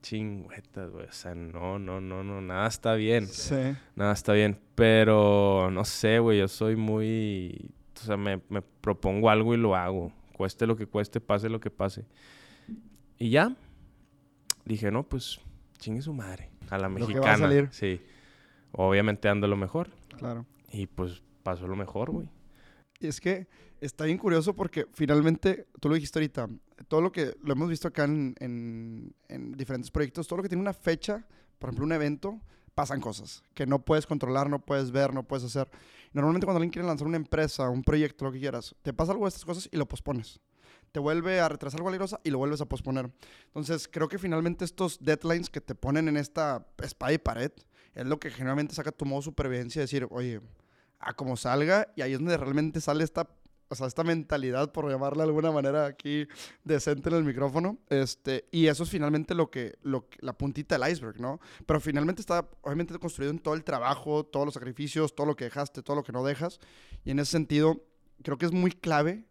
[0.00, 1.06] chingüetas, güey.
[1.06, 3.26] O sea, no, no, no, no, nada está bien.
[3.26, 3.74] Sí.
[3.96, 4.58] Nada está bien.
[4.74, 7.70] Pero no sé, güey, yo soy muy.
[8.00, 10.10] O sea, me, me propongo algo y lo hago.
[10.36, 12.06] Cueste lo que cueste, pase lo que pase.
[13.18, 13.54] Y ya.
[14.64, 15.40] Dije, no, pues
[15.78, 16.50] chingue su madre.
[16.70, 17.38] A la Lo que va a mexicana.
[17.38, 17.68] salir.
[17.72, 18.00] Sí.
[18.72, 19.90] Obviamente ando lo mejor.
[20.16, 20.46] Claro.
[20.70, 22.28] Y pues pasó lo mejor, güey.
[23.00, 23.48] Y es que
[23.80, 26.48] está bien curioso porque finalmente, tú lo dijiste ahorita,
[26.88, 30.48] todo lo que lo hemos visto acá en, en- en diferentes proyectos, todo lo que
[30.48, 31.26] tiene una fecha,
[31.58, 32.40] por ejemplo, un evento,
[32.74, 35.68] pasan cosas que no puedes controlar, no puedes ver, no puedes hacer.
[36.12, 39.24] Normalmente cuando alguien quiere lanzar una empresa, un proyecto, lo que quieras, te pasa algo
[39.24, 40.40] de estas cosas y lo pospones.
[40.92, 43.10] Te vuelve a retrasar algo y lo vuelves a posponer.
[43.46, 47.50] Entonces, creo que finalmente estos deadlines que te ponen en esta espada y pared
[47.94, 50.40] es lo que generalmente saca tu modo supervivencia decir, oye,
[50.98, 53.28] a como salga, y ahí es donde realmente sale esta,
[53.72, 56.28] o sea, esta mentalidad, por llamarla de alguna manera aquí
[56.62, 60.92] decente en el micrófono, este, y eso es finalmente lo que, lo la puntita del
[60.92, 61.40] iceberg, ¿no?
[61.64, 65.44] Pero finalmente está, obviamente, construido en todo el trabajo, todos los sacrificios, todo lo que
[65.44, 66.60] dejaste, todo lo que no dejas,
[67.02, 67.82] y en ese sentido,
[68.22, 69.26] creo que es muy clave,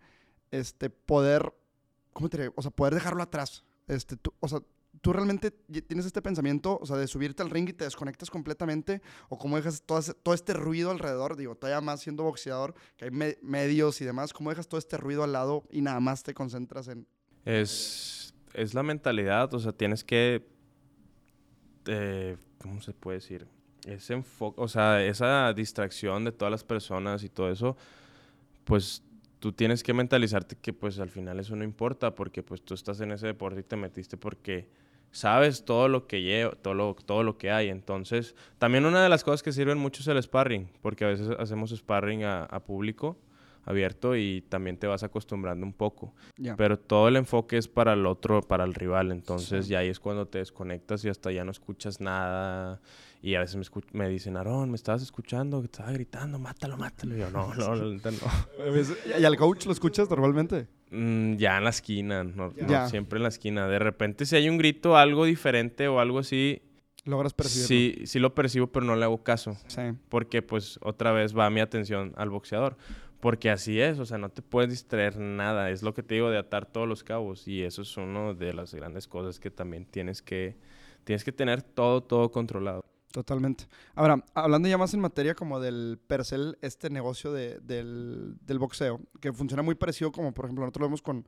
[0.49, 1.53] este, poder,
[2.11, 2.51] ¿cómo te diré?
[2.55, 4.63] O sea, poder dejarlo atrás, este, tú, o sea,
[5.01, 9.01] ¿Tú realmente tienes este pensamiento, o sea, de subirte al ring y te desconectas completamente?
[9.29, 11.35] ¿O cómo dejas todo, todo este ruido alrededor?
[11.35, 14.97] Digo, todavía más siendo boxeador, que hay me- medios y demás, ¿cómo dejas todo este
[14.97, 17.07] ruido al lado y nada más te concentras en...
[17.45, 20.47] Es, es la mentalidad, o sea, tienes que,
[21.87, 23.47] eh, ¿cómo se puede decir?
[23.87, 27.75] Ese enfoque, o sea, esa distracción de todas las personas y todo eso,
[28.65, 29.01] pues
[29.39, 33.01] tú tienes que mentalizarte que pues al final eso no importa porque pues tú estás
[33.01, 34.69] en ese deporte y te metiste porque
[35.11, 37.69] sabes todo lo que lleva, todo lo, todo lo que hay.
[37.69, 41.29] Entonces, también una de las cosas que sirven mucho es el sparring, porque a veces
[41.39, 43.17] hacemos sparring a, a público
[43.63, 46.15] abierto y también te vas acostumbrando un poco.
[46.57, 49.11] Pero todo el enfoque es para el otro, para el rival.
[49.11, 49.71] Entonces, Sí.
[49.73, 52.81] ya ahí es cuando te desconectas y hasta ya no escuchas nada.
[53.21, 56.75] Y a veces me, escu- me dicen, Aarón, me estabas escuchando, que estaba gritando, mátalo,
[56.75, 57.15] mátalo.
[57.15, 57.99] Y yo, no, no, no.
[59.19, 60.67] ¿Y al coach lo escuchas normalmente?
[60.91, 62.53] Mm, ya en la esquina, no,
[62.89, 63.67] siempre en la esquina.
[63.67, 66.61] De repente, si hay un grito, algo diferente o algo así,
[67.05, 67.67] ¿Logras percibirlo?
[67.67, 69.57] sí, sí lo percibo, pero no le hago caso.
[69.67, 69.81] Sí.
[70.09, 72.77] Porque, pues, otra vez va mi atención al boxeador.
[73.21, 75.69] Porque así es, o sea, no te puedes distraer nada.
[75.69, 77.47] Es lo que te digo de atar todos los cabos.
[77.47, 80.57] Y eso es una de las grandes cosas que también tienes que,
[81.03, 82.83] tienes que tener todo, todo controlado.
[83.11, 83.65] Totalmente.
[83.93, 89.01] Ahora, hablando ya más en materia como del Percel, este negocio de- del, del boxeo,
[89.19, 91.25] que funciona muy parecido como, por ejemplo, nosotros lo vemos con,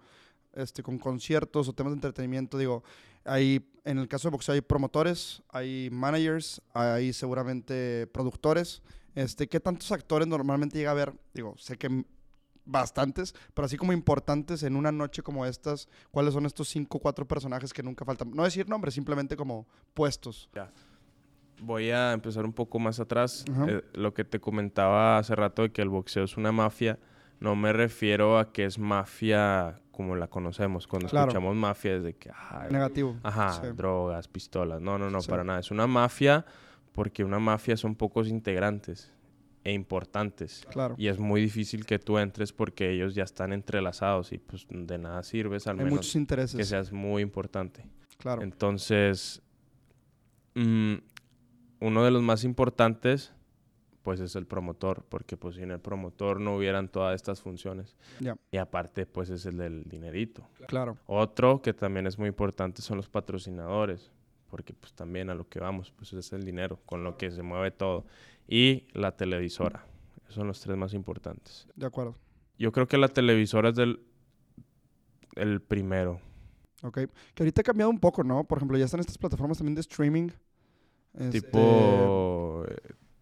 [0.54, 2.58] este, con conciertos o temas de entretenimiento.
[2.58, 2.84] Digo,
[3.26, 8.82] hay, en el caso de boxeo hay promotores, hay managers, hay seguramente productores.
[9.14, 11.14] Este, ¿Qué tantos actores normalmente llega a ver?
[11.34, 12.06] Digo, sé que
[12.66, 17.02] bastantes, pero así como importantes en una noche como estas, ¿cuáles son estos cinco o
[17.02, 18.32] cuatro personajes que nunca faltan?
[18.32, 20.50] No decir nombres, simplemente como puestos.
[21.62, 23.46] Voy a empezar un poco más atrás.
[23.68, 27.00] Eh, lo que te comentaba hace rato de que el boxeo es una mafia,
[27.40, 30.88] no me refiero a que es mafia como la conocemos.
[30.88, 31.28] Cuando Claro.
[31.30, 33.16] escuchamos mafia es de que, ay, Negativo.
[33.24, 33.68] Ajá, Sí.
[33.76, 34.82] drogas, pistolas.
[34.82, 35.30] No, no, no, Sí.
[35.30, 35.60] para nada.
[35.60, 36.46] Es una mafia
[36.94, 39.12] porque una mafia son pocos integrantes
[39.64, 40.66] e importantes.
[40.72, 40.96] Claro.
[40.98, 44.98] Y es muy difícil que tú entres porque ellos ya están entrelazados y pues de
[44.98, 46.58] nada sirves al Hay menos muchos intereses.
[46.58, 47.86] que seas muy importante.
[48.18, 48.42] Claro.
[48.42, 49.42] Entonces,
[50.56, 50.96] mm,
[51.84, 53.34] uno de los más importantes
[54.04, 57.96] pues es el promotor, porque pues sin el promotor no hubieran todas estas funciones.
[58.20, 58.36] Ya.
[58.52, 60.46] Y aparte pues es el del dinerito.
[60.68, 60.98] Claro.
[61.06, 64.12] Otro que también es muy importante son los patrocinadores,
[64.50, 67.44] porque pues también a lo que vamos, pues es el dinero, con lo que se
[67.44, 68.06] mueve todo.
[68.46, 69.86] Y la televisora,
[70.24, 71.68] esos son los tres más importantes.
[71.76, 72.18] De acuerdo.
[72.58, 74.02] Yo creo que la televisora es del
[75.36, 76.20] el primero.
[76.82, 77.00] Ok.
[77.34, 78.44] Que ahorita ha cambiado un poco, ¿no?
[78.44, 80.30] Por ejemplo, ya están estas plataformas también de streaming.
[81.18, 82.76] Este, Tipo eh,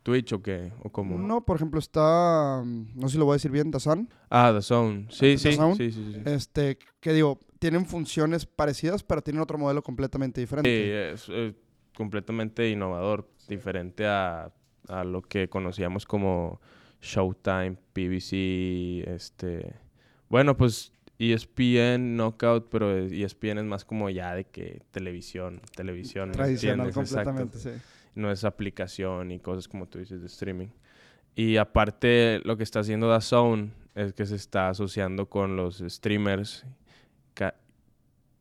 [0.04, 1.18] Twitch o qué, o como...
[1.18, 2.62] No, por ejemplo, está.
[2.66, 4.10] mm, No sé si lo voy a decir bien, Dazan.
[4.30, 5.08] Ah, The Zone.
[5.10, 6.22] Sí, ¿The sí, sí, sí, sí.
[6.26, 11.12] Este, que digo, tienen funciones parecidas, pero tienen otro modelo completamente Sí, diferente.
[11.12, 11.54] es eh,
[11.96, 14.52] completamente innovador, diferente a,
[14.88, 16.60] a lo que conocíamos como
[17.02, 19.76] Showtime, PBC, este...
[20.30, 26.36] Bueno, pues ESPN, Knockout, pero ESPN es más como ya de que televisión, televisión, ¿me
[26.36, 27.12] Tradicional entiendes?
[27.12, 27.32] Exacto.
[27.32, 27.86] completamente, sí.
[28.16, 30.68] No es aplicación y cosas como tú dices de streaming.
[31.36, 36.66] Y aparte, lo que está haciendo DAZN es que se está asociando con los streamers.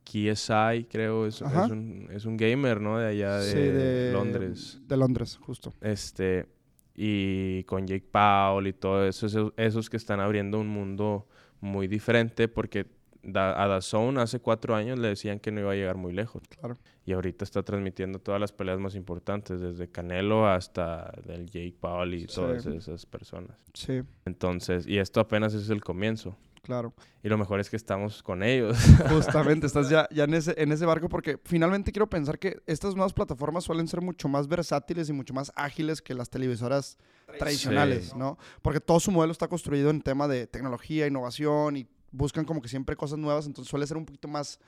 [0.03, 2.97] KSI, creo, es, es un, es un gamer, ¿no?
[2.97, 4.81] De allá de, Sí, de Londres.
[4.85, 5.73] De Londres, justo.
[5.79, 6.47] Este,
[6.95, 11.27] y con Jake Paul y todo eso, esos, esos que están abriendo un mundo
[11.61, 12.85] muy diferente porque
[13.23, 16.41] da, a DAZN hace cuatro años le decían que no iba a llegar muy lejos.
[16.49, 16.77] Claro.
[17.05, 22.13] Y ahorita está transmitiendo todas las peleas más importantes, desde Canelo hasta del Jake Paul
[22.15, 22.27] y Sí.
[22.35, 23.57] todas esas personas.
[23.73, 26.35] Sí, Entonces, y esto apenas es el comienzo.
[26.61, 26.93] Claro.
[27.23, 28.77] Y lo mejor es que estamos con ellos.
[29.09, 32.95] Justamente, estás ya, ya en, ese, en ese barco porque finalmente quiero pensar que estas
[32.95, 36.97] nuevas plataformas suelen ser mucho más versátiles y mucho más ágiles que las televisoras
[37.37, 38.13] tradicionales, Sí.
[38.17, 38.37] ¿no?
[38.61, 42.67] Porque todo su modelo está construido en tema de tecnología, innovación y buscan como que
[42.67, 44.59] siempre cosas nuevas, entonces suele ser un poquito más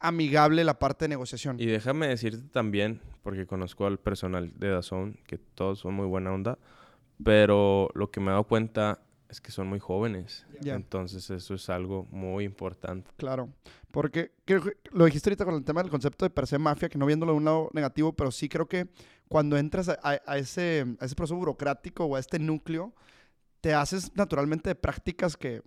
[0.00, 1.58] amigable la parte de negociación.
[1.58, 6.32] Y déjame decirte también, porque conozco al personal de Dazón, que todos son muy buena
[6.32, 6.58] onda,
[7.22, 10.46] pero lo que me he dado cuenta es que son muy jóvenes.
[10.74, 13.10] Entonces eso es algo muy importante.
[13.16, 13.50] Claro,
[13.90, 16.88] porque creo que lo dijiste ahorita con el tema del concepto de per se mafia,
[16.88, 18.88] que no viéndolo de un lado negativo, pero sí creo que
[19.28, 22.94] cuando entras a, a- a ese, a ese proceso burocrático o a este núcleo,
[23.60, 25.62] te haces naturalmente de prácticas que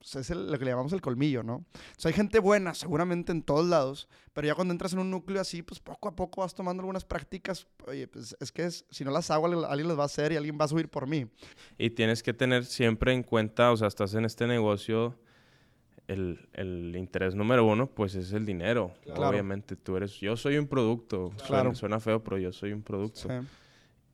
[0.00, 1.56] es el- lo que le llamamos el colmillo, ¿no?
[1.56, 1.64] O
[1.96, 5.40] sea, hay gente buena seguramente en todos lados, pero ya cuando entras en un núcleo
[5.40, 7.66] así, pues poco a poco vas tomando algunas prácticas.
[7.86, 10.36] Oye, pues es que es- si no las hago, alguien las va a hacer y
[10.36, 11.26] alguien va a subir por mí.
[11.78, 15.18] Y tienes que tener siempre en cuenta, o sea, estás en este negocio,
[16.06, 18.94] el, el interés número uno, pues es el dinero.
[19.04, 19.28] Claro.
[19.28, 21.32] Obviamente, tú eres, yo soy un producto.
[21.36, 21.74] Suena- Claro.
[21.74, 23.20] Suena, feo, pero yo soy un producto.
[23.28, 23.46] Sí,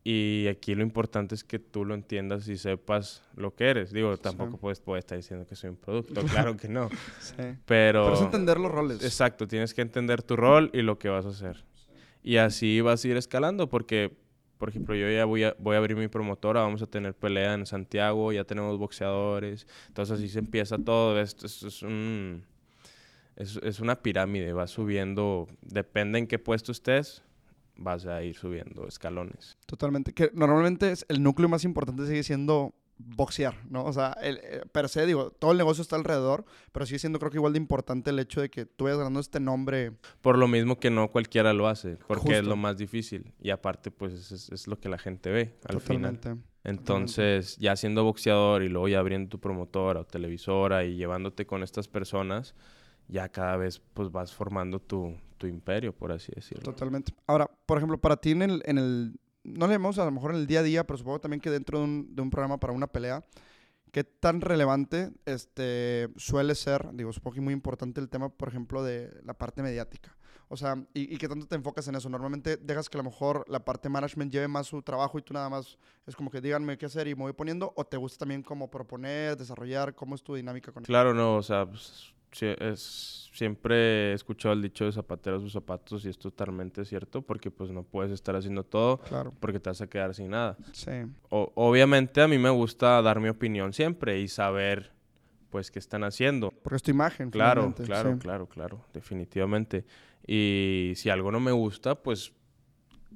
[0.07, 3.91] Y aquí lo importante es que tú lo entiendas y sepas lo que eres.
[3.91, 4.59] Digo, tampoco Sí.
[4.61, 6.21] puedes, puedes estar diciendo que soy un producto,
[6.53, 6.91] claro que no.
[7.21, 7.35] sí.
[7.65, 9.03] Pero, Pero es entender los roles.
[9.03, 11.65] exacto, tienes que entender tu rol y lo que vas a hacer.
[12.23, 14.15] Y así vas a ir escalando porque,
[14.59, 17.55] por ejemplo, yo ya voy a, voy a abrir mi promotora, vamos a tener pelea
[17.55, 19.67] en Santiago, ya tenemos boxeadores.
[19.89, 21.19] Entonces así se empieza todo.
[21.19, 22.45] Esto es, es un...
[23.37, 27.25] Es, es una pirámide, va subiendo, depende en qué puesto estés,
[27.77, 29.57] vas a ir subiendo escalones.
[29.67, 30.13] Totalmente.
[30.13, 33.85] Que normalmente es el núcleo más importante sigue siendo boxear, ¿no?
[33.85, 37.19] O sea, el, eh, per se, digo, todo el negocio está alrededor, pero sigue siendo
[37.19, 39.93] creo que igual de importante el hecho de que tú vayas ganando este nombre.
[40.21, 43.33] Por lo mismo que no cualquiera lo hace, porque es lo más difícil.
[43.41, 46.17] Y aparte, pues es, lo que la gente ve al final.
[46.17, 46.49] Totalmente.
[46.63, 51.63] Entonces, ya siendo boxeador y luego ya abriendo tu promotora o televisora y llevándote con
[51.63, 52.55] estas personas,
[53.09, 56.65] ya cada vez pues vas formando tu, tu imperio, por así decirlo.
[56.65, 57.15] Totalmente.
[57.27, 60.33] Ahora, por ejemplo, para ti en el, en el, no le llamamos a lo mejor
[60.33, 62.59] en el día a día, pero supongo también que dentro de un, de un programa
[62.59, 63.25] para una pelea,
[63.93, 68.83] ¿qué tan relevante este, suele ser, digo, supongo que muy importante el tema, por ejemplo,
[68.83, 70.17] de la parte mediática?
[70.49, 72.09] O sea, ¿y, y qué tanto te enfocas en eso?
[72.09, 75.33] Normalmente dejas que a lo mejor la parte management lleve más su trabajo y tú
[75.33, 78.19] nada más es como que díganme qué hacer y me voy poniendo, o te gusta
[78.19, 80.87] también como proponer, desarrollar, cómo es tu dinámica con eso?
[80.87, 85.41] Claro, no, o sea, pues, sí, es, siempre he escuchado el dicho de zapatero a
[85.41, 89.59] sus zapatos y es totalmente cierto porque pues no puedes estar haciendo todo Claro, porque
[89.59, 90.57] te vas a quedar sin nada.
[90.73, 90.91] sí,
[91.31, 94.93] O- obviamente a mí me gusta dar mi opinión siempre y saber
[95.51, 96.51] pues qué están haciendo.
[96.63, 97.31] porque es tu imagen.
[97.31, 98.19] Claro, claro, sí.
[98.19, 99.85] claro, claro, definitivamente.
[100.27, 102.33] Y si algo no me gusta, pues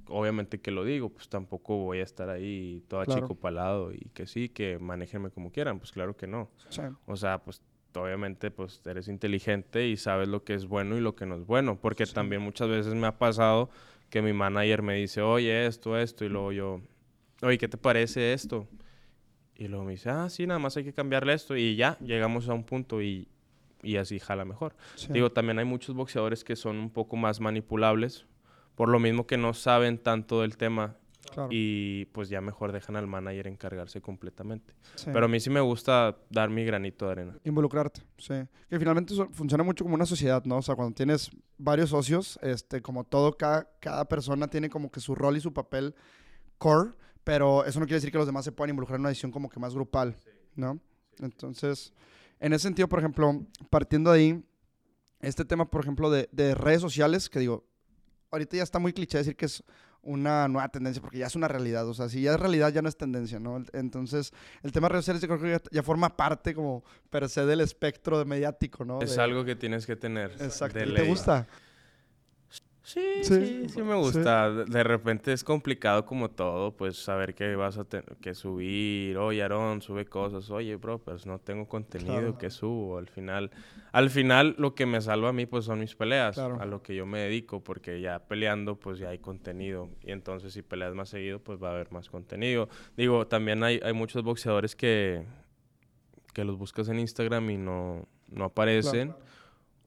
[0.07, 3.13] obviamente que lo digo, pues tampoco voy a estar ahí Claro.
[3.23, 6.51] chico palado y que sí, que manéjenme como quieran, pues claro que no.
[6.71, 7.61] Sí, O sea, pues
[7.95, 11.45] obviamente pues eres inteligente y sabes lo que es bueno y lo que no es
[11.47, 12.15] bueno, porque Sí.
[12.15, 13.71] también muchas veces me ha pasado
[14.11, 16.81] que mi manager me dice, oye, esto, esto, y luego yo,
[17.43, 18.67] oye, ¿qué te parece esto?
[19.57, 22.49] Y luego me dice, ah, sí, nada más hay que cambiarle esto y ya, llegamos
[22.49, 23.27] a un punto y,
[23.83, 24.77] y así jala mejor.
[24.95, 25.13] sí.
[25.13, 28.27] Digo, también hay muchos boxeadores que son un poco más manipulables,
[28.77, 30.97] por lo mismo que no saben tanto del tema
[31.31, 34.75] claro, y pues ya mejor dejan al manager encargarse completamente.
[34.95, 35.11] sí.
[35.13, 37.39] Pero a mí sí me gusta dar mi granito de arena.
[37.45, 38.35] Involucrarte, sí.
[38.69, 40.59] Que finalmente funciona mucho como una sociedad, ¿no?
[40.59, 45.01] O sea, cuando tienes varios socios, este, como todo, cada, cada persona tiene como que
[45.01, 45.95] su rol y su papel
[46.59, 46.93] core,
[47.25, 49.49] pero eso no quiere decir que los demás se puedan involucrar en una decisión como
[49.49, 50.17] que más grupal,
[50.55, 50.79] ¿no?
[51.21, 51.93] Entonces,
[52.41, 54.45] en ese sentido, por ejemplo, partiendo de ahí,
[55.21, 57.65] este tema, por ejemplo, de, de redes sociales, que digo,
[58.31, 59.65] ahorita ya está muy cliché decir que es
[60.03, 62.81] una nueva tendencia, porque ya es una realidad, o sea, si ya es realidad, ya
[62.83, 63.63] no es tendencia, ¿no?
[63.73, 64.33] Entonces,
[64.63, 67.45] el tema de redes sociales yo creo que ya, ya forma parte como per se
[67.45, 69.01] del espectro de mediático, ¿no?
[69.03, 70.31] Es De- algo que tienes que tener.
[70.41, 70.79] Exacto.
[70.79, 71.47] de ¿Y ¿Te gusta?
[72.89, 74.51] Sí, Sí, sí, sí, me gusta.
[74.51, 79.19] De- De repente es complicado como todo, pues saber que vas a tener que subir.
[79.19, 80.49] Oye, Aaron, sube cosas.
[80.49, 82.39] Oye, bro, pues no tengo contenido Claro.
[82.39, 82.97] que subo.
[82.97, 83.51] Al final,
[83.93, 86.59] al final lo que me salva a mí pues son mis peleas, Claro.
[86.63, 89.91] a lo que yo me dedico, porque ya peleando pues ya hay contenido.
[90.03, 92.71] Y entonces si peleas más seguido pues va a haber más contenido.
[92.97, 95.27] Digo, también hay, hay muchos boxeadores que,
[96.33, 99.15] que los buscas en Instagram y no, no aparecen.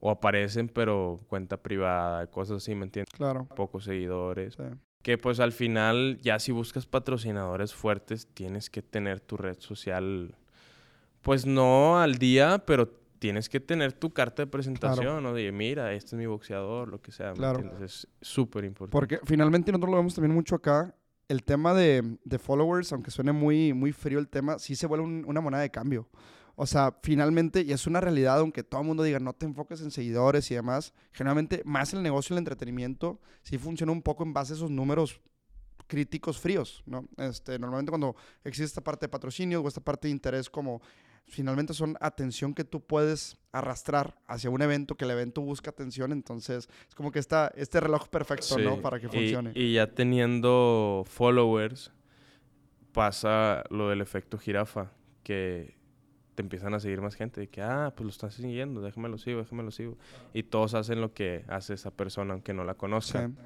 [0.03, 3.13] O aparecen, pero cuenta privada, cosas así, ¿me entiendes?
[3.13, 3.47] Claro.
[3.55, 4.55] Pocos seguidores.
[4.55, 4.63] Sí.
[5.03, 10.35] Que pues al final, ya si buscas patrocinadores fuertes, tienes que tener tu red social,
[11.21, 12.87] pues no al día, pero
[13.19, 16.99] tienes que tener tu carta de presentación, o de mira, este es mi boxeador, lo
[16.99, 17.29] que sea.
[17.31, 17.59] ¿me Claro.
[17.59, 17.91] entiendes?
[17.91, 18.91] Es súper importante.
[18.91, 20.95] Porque finalmente nosotros lo vemos también mucho acá.
[21.27, 25.05] El tema de, de followers, aunque suene muy, muy frío el tema, sí se vuelve
[25.05, 26.09] un- una moneda de cambio.
[26.61, 29.81] O sea, finalmente, y es una realidad, aunque todo el mundo diga no te enfoques
[29.81, 34.21] en seguidores y demás, generalmente más el negocio y el entretenimiento sí funciona un poco
[34.21, 35.19] en base a esos números
[35.87, 37.07] críticos fríos, ¿no?
[37.17, 40.83] Este, normalmente cuando existe esta parte de patrocinio o esta parte de interés como
[41.25, 46.11] finalmente son atención que tú puedes arrastrar hacia un evento, que el evento busca atención,
[46.11, 48.79] entonces es como que está este reloj perfecto, ¿no?
[48.83, 49.51] Para que y- funcione.
[49.55, 51.91] Y, ya teniendo followers,
[52.91, 54.91] pasa lo del efecto jirafa,
[55.23, 55.80] que
[56.41, 59.19] te empiezan a seguir más gente, de que, ah, pues lo estás siguiendo, déjame lo
[59.19, 59.97] sigo, déjame lo sigo.
[60.33, 63.37] Y todos hacen lo que hace esa persona, aunque no la Sí, conozcan,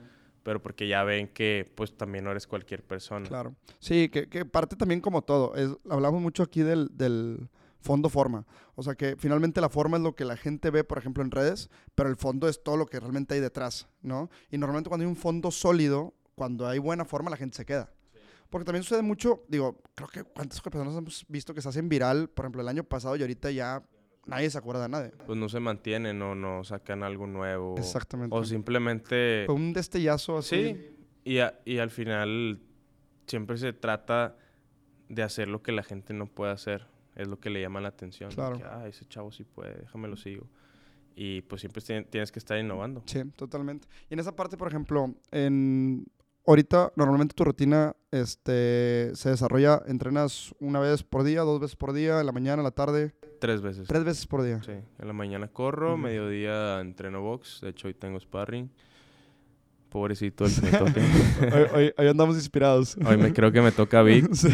[0.44, 3.28] pero porque ya ven que, pues, también no eres cualquier persona.
[3.28, 3.54] claro.
[3.80, 5.56] Sí, que, que parte también como todo.
[5.56, 7.50] Es, hablamos mucho aquí del, del
[7.82, 8.46] fondo-forma.
[8.76, 11.32] O sea que finalmente la forma es lo que la gente ve, por ejemplo, en
[11.32, 14.30] redes, pero el fondo es todo lo que realmente hay detrás, ¿no?
[14.52, 17.92] Y normalmente cuando hay un fondo sólido, cuando hay buena forma, la gente se queda.
[18.50, 22.30] Porque también sucede mucho, digo, creo que cuántas personas hemos visto que se hacen viral,
[22.30, 23.84] por ejemplo, el año pasado y ahorita ya
[24.28, 25.12] nadie se acuerda de nadie.
[25.26, 27.76] Pues no se mantienen o no sacan algo nuevo.
[27.78, 28.36] Exactamente.
[28.36, 29.44] O simplemente...
[29.46, 30.74] Fue un destellazo así.
[30.74, 32.62] Sí, y, a- y al final
[33.28, 34.38] siempre se trata
[35.10, 36.88] de hacer lo que la gente no puede hacer.
[37.16, 38.30] Es lo que le llama la atención.
[38.32, 38.58] Claro.
[38.58, 40.48] que, ah, ese chavo sí puede, déjame lo sigo.
[41.16, 43.02] Y pues siempre tien- tienes que estar innovando.
[43.06, 43.88] Sí, totalmente.
[44.10, 46.06] Y en esa parte, por ejemplo, en
[46.48, 51.94] ahorita normalmente tu rutina este, se desarrolla, entrenas una vez por día, dos veces por
[51.94, 53.88] día, en la mañana, en la tarde, Tres veces.
[53.88, 54.62] tres veces por día.
[54.64, 55.98] Sí, en la mañana corro, Ujú.
[55.98, 57.60] mediodía entreno box.
[57.62, 58.70] De hecho, hoy tengo sparring.
[59.90, 61.02] Pobrecito el metote.
[61.54, 62.98] hoy, hoy- hoy andamos inspirados.
[63.06, 64.30] Hoy me creo que me toca Vic.
[64.34, 64.50] Sí.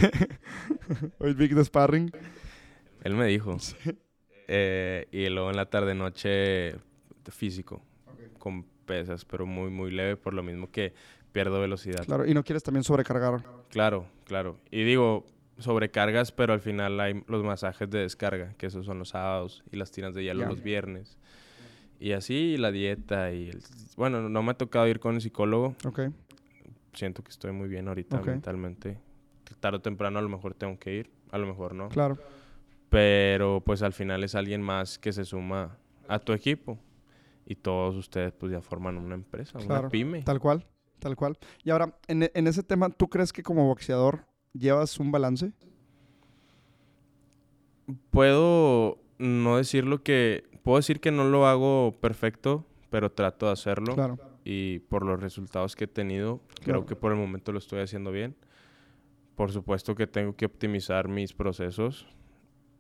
[1.19, 2.11] Hoy Vic de sparring.
[3.03, 3.57] Él me dijo.
[4.47, 6.75] Eh, y luego en la tarde noche
[7.29, 7.81] físico.
[8.37, 10.93] Con pesas, pero muy, muy leve por lo mismo que
[11.31, 12.05] pierdo velocidad.
[12.05, 13.43] Claro, y no quieres también sobrecargar.
[13.69, 14.57] Claro, claro.
[14.69, 15.25] Y digo,
[15.57, 19.77] sobrecargas, pero al final hay los masajes de descarga, que esos son los sábados, y
[19.77, 21.17] las tiras de hielo los viernes.
[21.99, 23.61] Y así la dieta y el...
[23.95, 25.75] Bueno, no me ha tocado ir con el psicólogo.
[25.85, 25.99] Ok,
[26.93, 28.97] Siento que estoy muy bien ahorita mentalmente.
[29.61, 31.87] Tarde o temprano a lo mejor tengo que ir, a lo mejor no.
[31.89, 32.17] claro.
[32.89, 35.77] Pero pues al final es alguien más que se suma
[36.09, 36.77] a tu equipo.
[37.45, 39.81] Y todos ustedes pues ya forman una empresa, Claro.
[39.83, 40.21] una pyme.
[40.23, 40.65] Tal cual,
[41.01, 41.37] tal cual.
[41.65, 45.51] Y ahora, en, en ese tema, ¿tú crees que como boxeador llevas un balance?
[48.11, 50.43] Puedo no decir lo que...
[50.63, 53.95] Puedo decir que no lo hago perfecto, pero trato de hacerlo.
[53.95, 54.19] Claro.
[54.43, 56.85] Y por los resultados que he tenido, creo Claro.
[56.85, 58.35] que por el momento lo estoy haciendo bien.
[59.35, 62.07] Por supuesto que tengo que optimizar mis procesos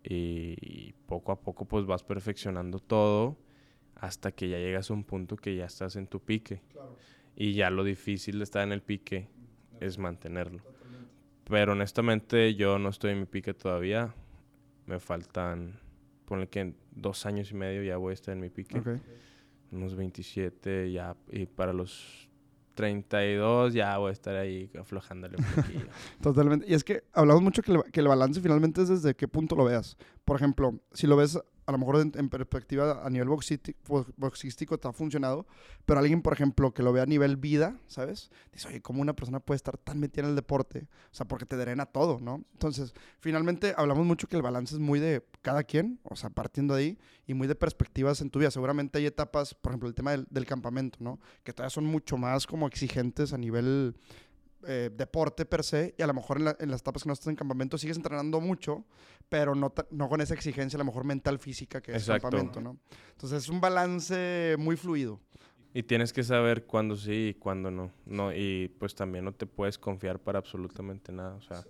[0.03, 3.37] y poco a poco pues vas perfeccionando todo
[3.95, 6.61] hasta que ya llegas a un punto que ya estás en tu pique.
[7.41, 9.27] Y ya lo difícil de estar en el pique
[9.79, 10.61] es mantenerlo.
[11.45, 14.13] Pero honestamente yo no estoy en mi pique todavía.
[14.85, 15.79] Me faltan,
[16.25, 18.79] ponle que en dos años y medio ya voy a estar en mi pique
[19.71, 22.29] unos 27 ya y para los
[22.75, 25.87] 32 ya voy a estar ahí aflojándole un poquillo.
[26.21, 26.67] Totalmente.
[26.69, 29.65] Y es que hablamos mucho que que el balance finalmente es desde qué punto lo
[29.65, 29.97] veas.
[30.25, 34.05] Por ejemplo, si lo ves a lo mejor en, en perspectiva a nivel boxíti- bo-
[34.17, 35.45] boxístico te ha funcionado,
[35.85, 38.31] pero alguien, por ejemplo, que lo vea a nivel vida, ¿sabes?
[38.51, 40.87] Dice, oye, ¿cómo una persona puede estar tan metida en el deporte?
[41.11, 42.43] O sea, porque te drena todo, ¿no?
[42.53, 46.75] Entonces, finalmente hablamos mucho que el balance es muy de cada quien, o sea, partiendo
[46.75, 48.51] de ahí, y muy de perspectivas en tu vida.
[48.51, 51.19] Seguramente hay etapas, por ejemplo, el tema del, del campamento, ¿no?
[51.43, 53.95] Que todavía son mucho más como exigentes a nivel
[54.67, 57.13] eh, deporte per se, y a lo mejor en, la- en las etapas que no
[57.13, 58.85] estás en campamento sigues entrenando mucho,
[59.29, 62.29] pero no, no con esa exigencia, a lo mejor mental, física que es Exacto.
[62.29, 62.77] campamento, ¿no?
[63.11, 65.19] Entonces es un balance muy fluido.
[65.73, 67.91] y tienes que saber cuándo sí y cuándo no.
[68.05, 68.33] no.
[68.33, 71.35] Y pues también no te puedes confiar para absolutamente nada.
[71.35, 71.63] O sea,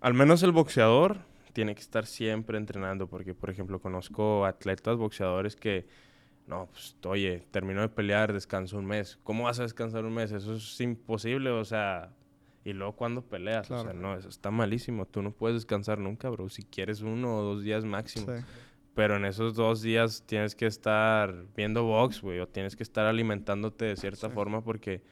[0.00, 1.18] al menos el boxeador
[1.52, 3.08] tiene que estar siempre entrenando.
[3.08, 5.86] Porque, por ejemplo, conozco atletas boxeadores que,
[6.50, 9.18] no, pues, oye, termino de pelear, descanso un mes.
[9.22, 10.32] ¿Cómo vas a descansar un mes?
[10.32, 12.12] Eso es imposible, o sea...
[12.62, 15.06] Y luego cuando peleas, o sea, no, eso está malísimo.
[15.06, 16.50] Tú no puedes descansar nunca, bro.
[16.50, 18.26] Si quieres uno o dos días máximo.
[18.26, 18.44] Sí.
[18.94, 23.06] Pero en esos dos días tienes que estar viendo box, güey, o tienes que estar
[23.06, 24.34] alimentándote de cierta Sí.
[24.34, 25.02] forma porque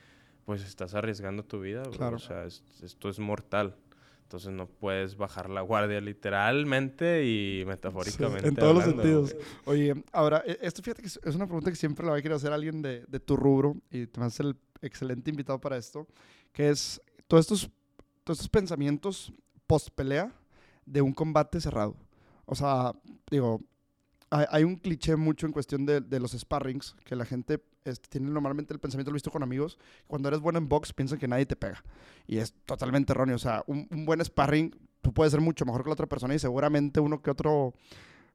[0.44, 1.96] pues estás arriesgando tu vida, güey.
[1.96, 2.16] Claro.
[2.16, 3.76] O sea, es- esto es mortal.
[4.28, 8.48] Entonces no puedes bajar la guardia literalmente y metafóricamente.
[8.48, 9.32] en todos los hablando, sentidos.
[9.64, 9.80] güey.
[9.90, 12.36] Oye, ahora, e- esto fíjate que es una pregunta que siempre la va a querer
[12.36, 15.78] hacer alguien de, de tu rubro y te vas a ser el excelente invitado para
[15.78, 16.06] esto,
[16.52, 17.70] que es todos estos,
[18.22, 19.32] todos estos pensamientos
[19.66, 20.30] post pelea
[20.84, 21.96] de un combate cerrado.
[22.44, 22.92] O sea,
[23.30, 23.62] digo,
[24.30, 28.30] hay, un cliché mucho en cuestión de, de los sparrings, que la gente este, tiene
[28.30, 31.46] normalmente el pensamiento, lo visto con amigos, cuando eres bueno en box piensan que nadie
[31.46, 31.82] te pega.
[32.26, 33.36] Y es totalmente erróneo.
[33.36, 36.34] O sea, un, un buen sparring, tú puedes ser mucho mejor que la otra persona
[36.34, 37.74] y seguramente uno que otro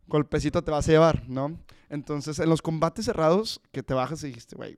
[0.07, 1.57] golpecito te vas a llevar, ¿no?
[1.89, 4.77] Entonces, en los combates cerrados, que te bajas y dijiste, güey,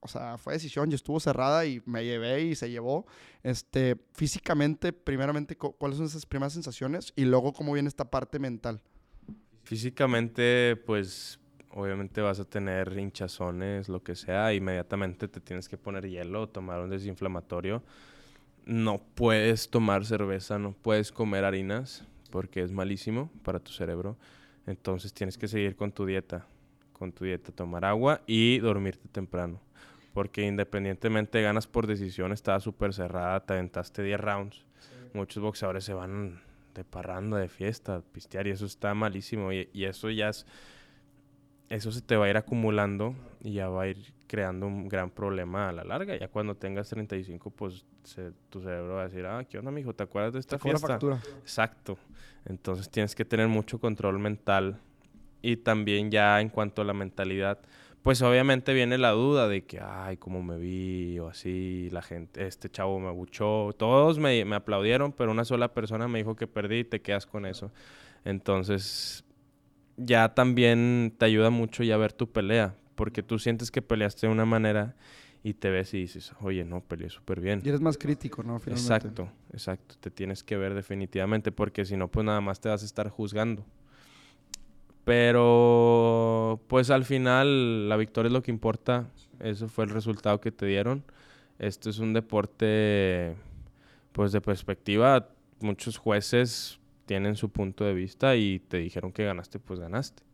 [0.00, 3.06] o sea, fue decisión y estuvo cerrada y me llevé y se llevó.
[3.42, 7.12] Este, físicamente, primeramente, ¿cuáles son esas primeras sensaciones?
[7.16, 8.82] Y luego, ¿cómo viene esta parte mental?
[9.66, 11.40] Físicamente, pues,
[11.70, 14.54] obviamente vas a tener hinchazones, lo que sea.
[14.54, 17.82] Inmediatamente te tienes que poner hielo, tomar un desinflamatorio.
[18.64, 24.16] No puedes tomar cerveza, no puedes comer harinas, porque es malísimo para tu cerebro.
[24.68, 26.46] Entonces tienes que seguir con tu dieta,
[26.92, 29.60] con tu dieta, tomar agua y dormirte temprano
[30.14, 34.64] porque independientemente ganas por decisión, estaba súper cerrada, te aventaste 10 rounds.
[35.12, 36.40] Muchos boxeadores se van
[36.76, 39.52] de parranda, de fiesta, pistear, y eso está malísimo.
[39.52, 40.46] Y, eso ya es.
[41.68, 45.10] Eso se te va a ir acumulando y ya va a ir creando un gran
[45.10, 46.16] problema a la larga.
[46.16, 47.84] Ya cuando tengas 35, pues
[48.50, 49.92] tu cerebro va a decir, ah, ¿qué onda, mijo?
[49.92, 50.86] ¿Te acuerdas de esta fiesta?
[50.86, 51.20] Factura.
[51.40, 51.98] Exacto.
[52.44, 54.78] Entonces tienes que tener mucho control mental
[55.42, 57.58] y también ya en cuanto a la mentalidad,
[58.06, 62.46] pues obviamente viene la duda de que, ay, cómo me vi o así, la gente,
[62.46, 66.46] este chavo me abuchó, todos me, me aplaudieron, pero una sola persona me dijo que
[66.46, 67.72] perdí y te quedas con eso.
[68.24, 69.24] Entonces,
[69.96, 74.32] ya también te ayuda mucho ya ver tu pelea, porque tú sientes que peleaste de
[74.32, 74.94] una manera
[75.42, 77.60] y te ves y dices, oye, no, peleé súper bien.
[77.64, 78.60] Y eres más crítico, ¿no?
[78.60, 78.94] Finalmente.
[78.94, 79.96] Exacto, exacto.
[79.98, 83.08] Te tienes que ver definitivamente, porque si no, pues nada más te vas a estar
[83.08, 83.64] juzgando.
[85.06, 89.08] Pero pues al final la victoria es lo que importa.
[89.38, 91.04] Eso fue el resultado que te dieron.
[91.60, 93.36] Esto es un deporte
[94.10, 95.28] pues de perspectiva.
[95.60, 100.24] Muchos jueces tienen su punto de vista y te dijeron que ganaste, pues ganaste.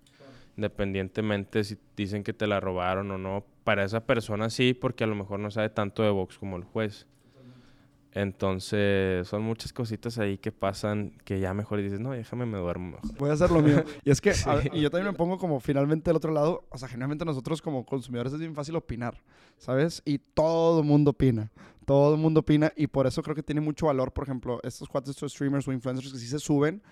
[0.56, 5.06] Independientemente si dicen que te la robaron o no, para esa persona sí, porque a
[5.06, 7.06] lo mejor no sabe tanto de box como el juez.
[8.14, 12.92] Entonces, son muchas cositas ahí que pasan que ya mejor dices, no, déjame me duermo
[12.92, 13.18] mejor.
[13.18, 13.82] Voy a hacer lo mío.
[14.04, 14.34] Y es que,
[14.72, 17.86] y yo también me pongo como finalmente del otro lado, o sea, generalmente nosotros como
[17.86, 19.22] consumidores es bien fácil opinar,
[19.58, 20.02] ¿sabes?
[20.04, 21.50] Y todo el mundo opina.
[21.86, 24.88] Todo el mundo opina y por eso creo que tiene mucho valor, por ejemplo, estos
[24.88, 26.82] cuatro estos streamers o influencers que sí se suben.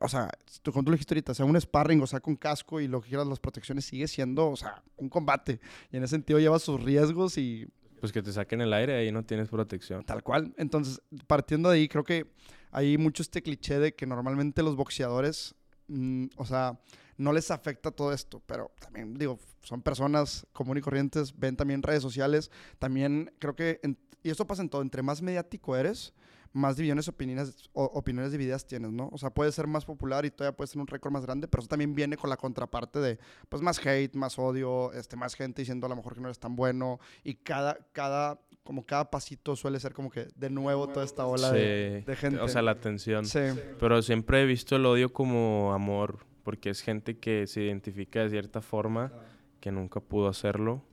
[0.00, 0.30] O sea,
[0.62, 3.00] tú, como tú lo dijiste ahorita, sea un sparring, o sea, con casco y lo
[3.00, 5.60] que quieras, las protecciones, sigue siendo, o sea, un combate.
[5.92, 7.68] Y en ese sentido lleva sus riesgos y
[8.04, 10.04] pues que te saquen el aire, ahí no tienes protección.
[10.04, 10.52] Tal cual.
[10.58, 12.26] Entonces, partiendo de ahí, creo que
[12.70, 15.54] hay mucho este cliché de que normalmente los boxeadores,
[15.88, 16.78] mm, o sea,
[17.16, 21.82] no les afecta todo esto, pero también digo, son personas comunes y corrientes, ven también
[21.82, 23.80] redes sociales, también creo que,
[24.22, 26.12] y esto pasa en todo, entre más mediático eres,
[26.54, 29.08] más divisiones, opiniones, opiniones divididas tienes, ¿no?
[29.12, 31.60] O sea, puede ser más popular y todavía puede ser un récord más grande, pero
[31.60, 35.62] eso también viene con la contraparte de, pues, más hate, más odio, este, más gente
[35.62, 39.56] diciendo a lo mejor que no eres tan bueno y cada, cada, como cada pasito
[39.56, 42.38] suele ser como que de nuevo toda esta ola de, gente.
[42.38, 43.26] O sea, la tensión.
[43.26, 43.40] Sí.
[43.80, 48.30] Pero siempre he visto el odio como amor, porque es gente que se identifica de
[48.30, 49.12] cierta forma
[49.58, 50.84] que nunca pudo hacerlo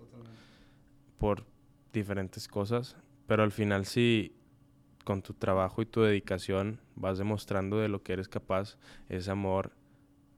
[1.20, 1.46] por
[1.94, 2.98] diferentes cosas,
[3.28, 4.41] pero al final sí
[5.12, 8.78] con tu trabajo y tu dedicación vas demostrando de lo que eres capaz,
[9.10, 9.74] ese amor,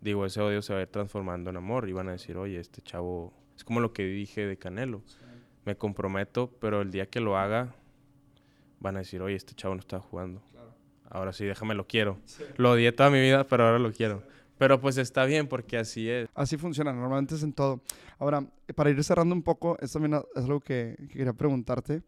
[0.02, 2.60] digo, ese odio se va a ir transformando en amor y van a decir, oye,
[2.60, 5.04] este chavo, es como lo que dije de Canelo,
[5.64, 7.76] me comprometo, pero el día que lo haga,
[8.80, 10.42] van a decir, oye, este chavo no está jugando.
[11.08, 12.18] Ahora sí, déjame, lo quiero.
[12.58, 14.24] Lo odié toda mi vida, pero ahora lo quiero.
[14.58, 16.28] Pero pues está bien porque así es.
[16.34, 17.80] Así funciona, normalmente es en todo.
[18.18, 18.44] Ahora,
[18.74, 22.02] para ir cerrando un poco, esto también es algo que quería preguntarte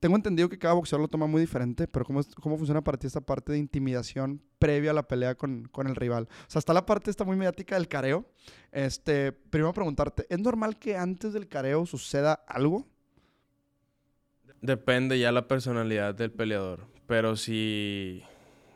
[0.00, 3.06] tengo entendido que cada boxeador lo toma muy diferente, pero ¿cómo, cómo funciona para ti
[3.06, 6.24] esta parte de intimidación previa a la pelea con, con, el rival?
[6.24, 8.24] O sea, está la parte esta muy mediática del careo.
[8.72, 12.88] Este, primero preguntarte, ¿es normal que antes del careo suceda algo?
[14.62, 18.22] Depende ya la personalidad del peleador, pero si,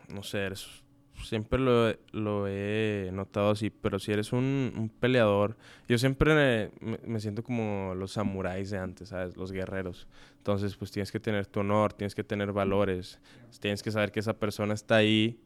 [0.09, 0.84] no sé, eres
[1.29, 5.57] siempre lo, he notado así, pero si eres un, peleador,
[5.89, 9.37] yo siempre me, siento como los samuráis de antes, ¿sabes?
[9.37, 10.07] Los guerreros.
[10.39, 13.21] Entonces, pues tienes que tener tu honor, tienes que tener valores,
[13.61, 15.39] tienes que saber que esa persona está ahí,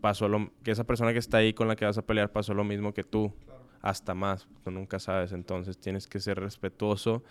[0.00, 2.54] pasó lo, que esa persona que está ahí con la que vas a pelear pasó
[2.54, 3.32] lo mismo que tú,
[3.80, 7.22] hasta más, tú nunca sabes, entonces tienes que ser respetuoso.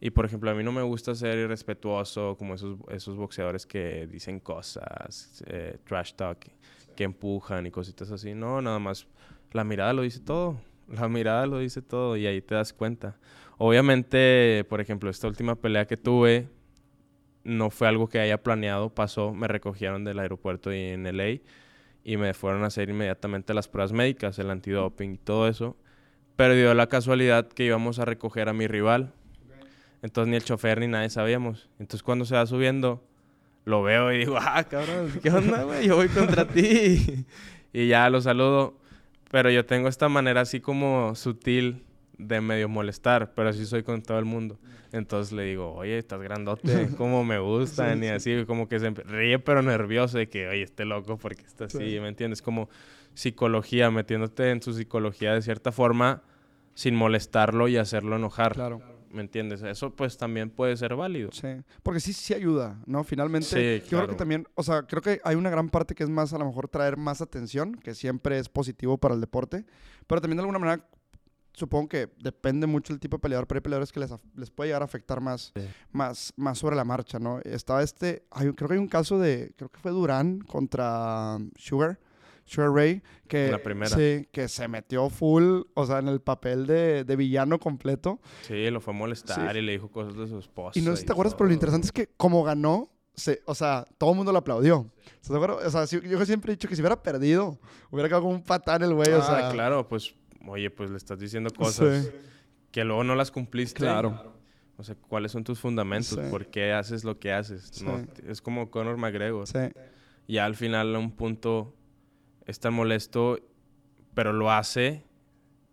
[0.00, 4.06] Y por ejemplo, a mí no me gusta ser irrespetuoso como esos, esos boxeadores que
[4.06, 6.46] dicen cosas, eh, trash talk
[7.00, 8.34] que empujan y cositas así.
[8.34, 9.06] No, nada más
[9.52, 10.60] la mirada lo dice todo.
[10.86, 13.16] La mirada lo dice todo y ahí te das cuenta.
[13.56, 16.48] Obviamente, por ejemplo, esta última pelea que tuve
[17.42, 21.40] no fue algo que haya planeado, pasó, me recogieron del aeropuerto y en LA
[22.04, 25.78] y me fueron a hacer inmediatamente las pruebas médicas, el antidoping y todo eso.
[26.36, 29.14] Pero dio la casualidad que íbamos a recoger a mi rival.
[30.02, 31.70] Entonces ni el chofer ni nadie sabíamos.
[31.78, 33.02] Entonces cuando se va subiendo,
[33.64, 35.86] lo veo y digo, ah, cabrón, ¿qué onda, güey?
[35.86, 37.24] Yo voy contra ti.
[37.72, 38.78] y ya lo saludo.
[39.30, 41.84] Pero yo tengo esta manera así como sutil
[42.18, 44.58] de medio molestar, pero así soy con todo el mundo.
[44.92, 49.38] Entonces le digo, oye, estás grandote, como me gustan, y así, como que se ríe,
[49.38, 52.42] pero nervioso de que, oye, esté loco porque está así, ¿me entiendes?
[52.42, 52.68] Como
[53.14, 56.22] psicología, metiéndote en su psicología de cierta forma,
[56.74, 58.54] sin molestarlo y hacerlo enojar.
[58.54, 58.82] Claro.
[59.10, 59.62] ¿Me entiendes?
[59.62, 61.30] Eso pues también puede ser válido.
[61.32, 61.48] Sí,
[61.82, 63.02] porque sí, sí ayuda, ¿no?
[63.04, 66.04] Finalmente, Sí, yo creo que también, o sea, creo que hay una gran parte que
[66.04, 69.66] es más a lo mejor traer más atención, que siempre es positivo para el deporte,
[70.06, 70.86] pero también de alguna manera
[71.52, 74.68] supongo que depende mucho el tipo de peleador, pero hay peleadores que les, les puede
[74.68, 75.66] llegar a afectar más, Sí.
[75.90, 77.40] más, más sobre la marcha, ¿no?
[77.40, 81.98] Estaba este, hay, creo que hay un caso de, creo que fue Durán contra Sugar,
[82.44, 87.16] Sugar Ray, que, sí, que se metió full, o sea, en el papel de, de
[87.16, 88.20] villano completo.
[88.42, 89.58] Sí, lo fue a molestar Sí.
[89.58, 90.78] y le dijo cosas de su esposa.
[90.78, 93.54] Y no sé si te acuerdas, pero lo interesante es que como ganó, se, o
[93.54, 94.90] sea, todo el mundo lo aplaudió.
[95.14, 95.58] ¿Estás de acuerdo?
[95.64, 97.58] O sea, si- yo siempre he dicho que si hubiera perdido,
[97.90, 99.50] hubiera quedado como un patán el güey, o Ah, sea.
[99.52, 100.14] claro, pues,
[100.46, 102.10] oye, pues le estás diciendo cosas Sí.
[102.72, 103.78] que luego no las cumpliste.
[103.80, 104.34] Claro.
[104.76, 106.18] O sea, ¿cuáles son tus fundamentos?
[106.20, 106.30] Sí.
[106.30, 107.68] ¿Por qué haces lo que haces?
[107.72, 107.84] Sí.
[107.84, 109.46] No, es como Conor McGregor.
[109.46, 109.58] Sí,
[110.26, 111.74] Ya al final a un punto
[112.50, 113.38] es tan molesto,
[114.14, 115.04] pero lo hace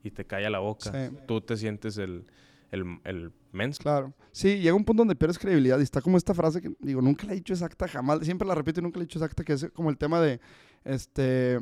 [0.04, 0.92] y te calla la boca.
[0.92, 1.16] Sí.
[1.28, 2.26] Tú te sientes el,
[2.72, 3.82] el, el menso.
[3.82, 4.14] claro.
[4.32, 7.26] Sí, llega un punto donde pierdes credibilidad y está como esta frase que, digo, nunca
[7.26, 9.54] la he dicho exacta, jamás, siempre la repito y nunca la he dicho exacta, que
[9.54, 10.40] es como el tema de,
[10.86, 11.60] este,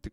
[0.00, 0.12] te-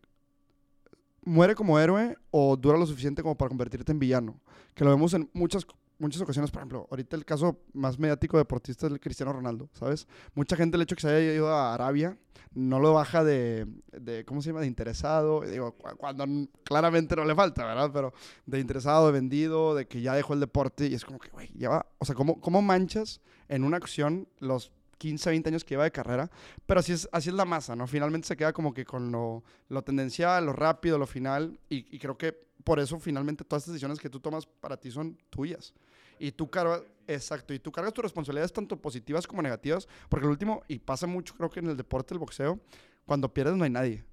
[1.24, 4.38] muere como héroe o dura lo suficiente como para convertirte en villano.
[4.74, 5.66] Que lo vemos en muchas,
[5.98, 9.68] muchas ocasiones, por ejemplo, ahorita el caso más mediático de deportista es el Cristiano Ronaldo,
[9.72, 10.06] ¿sabes?
[10.34, 12.16] Mucha gente el hecho que se haya ido a Arabia
[12.52, 16.24] no lo baja de, de ¿cómo se llama?, de interesado, digo, cu- cuando
[16.64, 17.90] claramente no le falta, ¿verdad?
[17.92, 18.12] Pero
[18.46, 21.48] de interesado, de vendido, de que ya dejó el deporte y es como que, güey,
[21.48, 25.84] lleva, o sea, ¿cómo, ¿cómo manchas en una acción los 15, 20 años que lleva
[25.84, 26.30] de carrera?
[26.64, 27.86] Pero así es, así es la masa, ¿no?
[27.86, 31.98] Finalmente se queda como que con lo, lo tendencial, lo rápido, lo final y, y
[31.98, 32.32] creo que
[32.64, 35.74] por eso finalmente todas estas decisiones que tú tomas para ti son tuyas.
[36.18, 40.30] Y tú cargas, exacto, y tú cargas tus responsabilidades tanto positivas como negativas, porque el
[40.30, 42.58] último, y pasa mucho creo que en el deporte del boxeo,
[43.04, 44.04] cuando pierdes no hay nadie,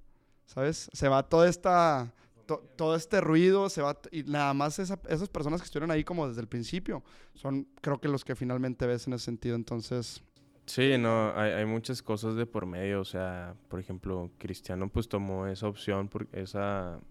[0.46, 0.90] ¿sabes?
[0.94, 2.14] Se va toda esta,
[2.46, 6.04] to- todo este ruido, se va, y nada más esa- esas personas que estuvieron ahí
[6.04, 10.22] como desde el principio, son creo que los que finalmente ves en ese sentido, entonces,
[10.66, 13.02] Sí, no, hay, hay muchas cosas de por medio.
[13.02, 17.02] O sea, por ejemplo, Cristiano pues tomó esa opción, por, esa,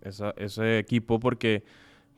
[0.00, 1.64] esa, ese equipo porque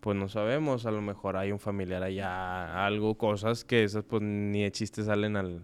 [0.01, 4.22] pues no sabemos, a lo mejor hay un familiar allá, algo, cosas que esas pues
[4.22, 5.62] ni de chiste salen al,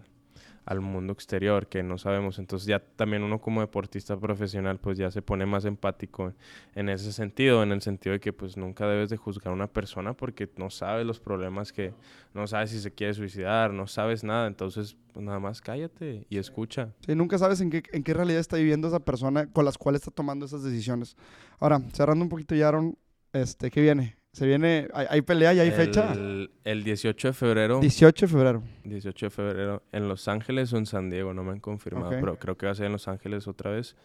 [0.67, 2.39] al mundo exterior, que no sabemos.
[2.39, 6.33] Entonces ya también uno como deportista profesional pues ya se pone más empático
[6.75, 9.67] en ese sentido, en el sentido de que pues nunca debes de juzgar a una
[9.67, 11.93] persona porque no sabes los problemas que,
[12.33, 16.37] no sabes si se quiere suicidar, no sabes nada, entonces pues nada más cállate y
[16.37, 16.93] escucha.
[17.05, 20.01] sí, nunca sabes en qué, en qué realidad está viviendo esa persona con las cuales
[20.01, 21.15] está tomando esas decisiones.
[21.59, 22.97] Ahora, cerrando un poquito ya, Aaron,
[23.31, 24.17] este, ¿qué viene?
[24.37, 24.87] ¿Se viene?
[24.93, 26.13] ¿Hay, hay pelea y hay fecha?
[26.13, 28.63] El, el 18 de febrero, 18 de febrero.
[28.83, 32.17] 18 de febrero, en Los Ángeles o en San Diego, no me han confirmado, Ok.
[32.19, 33.95] pero creo que va a ser en Los Ángeles otra vez,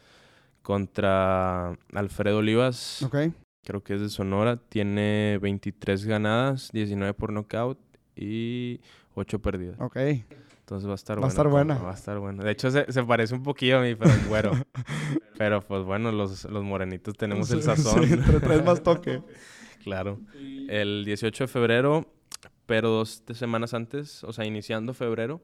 [0.62, 3.16] contra Alfredo Olivas, ¿Ok?
[3.64, 7.78] creo que es de Sonora, tiene 23 ganadas, 19 por nocaut
[8.16, 8.80] y
[9.14, 9.76] 8 perdidas.
[9.80, 9.96] Ok.
[9.96, 11.28] Entonces va a estar Va a buena.
[11.32, 11.74] estar buena.
[11.78, 12.42] Va a estar buena.
[12.44, 14.52] De hecho, se, se parece un poquillo a mí, pero güero.
[15.36, 18.04] pero pues bueno, los, los morenitos tenemos el Sí, sazón.
[18.06, 19.20] sí, tra- traes más toque.
[19.82, 20.20] claro.
[20.68, 22.06] El 18 de febrero,
[22.66, 25.40] pero dos de semanas antes, o sea, iniciando febrero,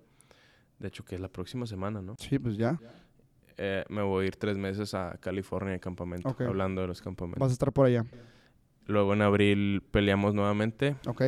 [0.79, 2.15] de hecho que es la próxima semana, ¿no?
[2.19, 2.79] Sí, pues ya.
[3.57, 6.43] Eh, me voy a ir tres meses a California de campamento, Ok.
[6.43, 7.41] hablando de los campamentos.
[7.41, 8.05] Vas a estar por allá.
[8.87, 11.23] Luego en abril peleamos nuevamente, Ok.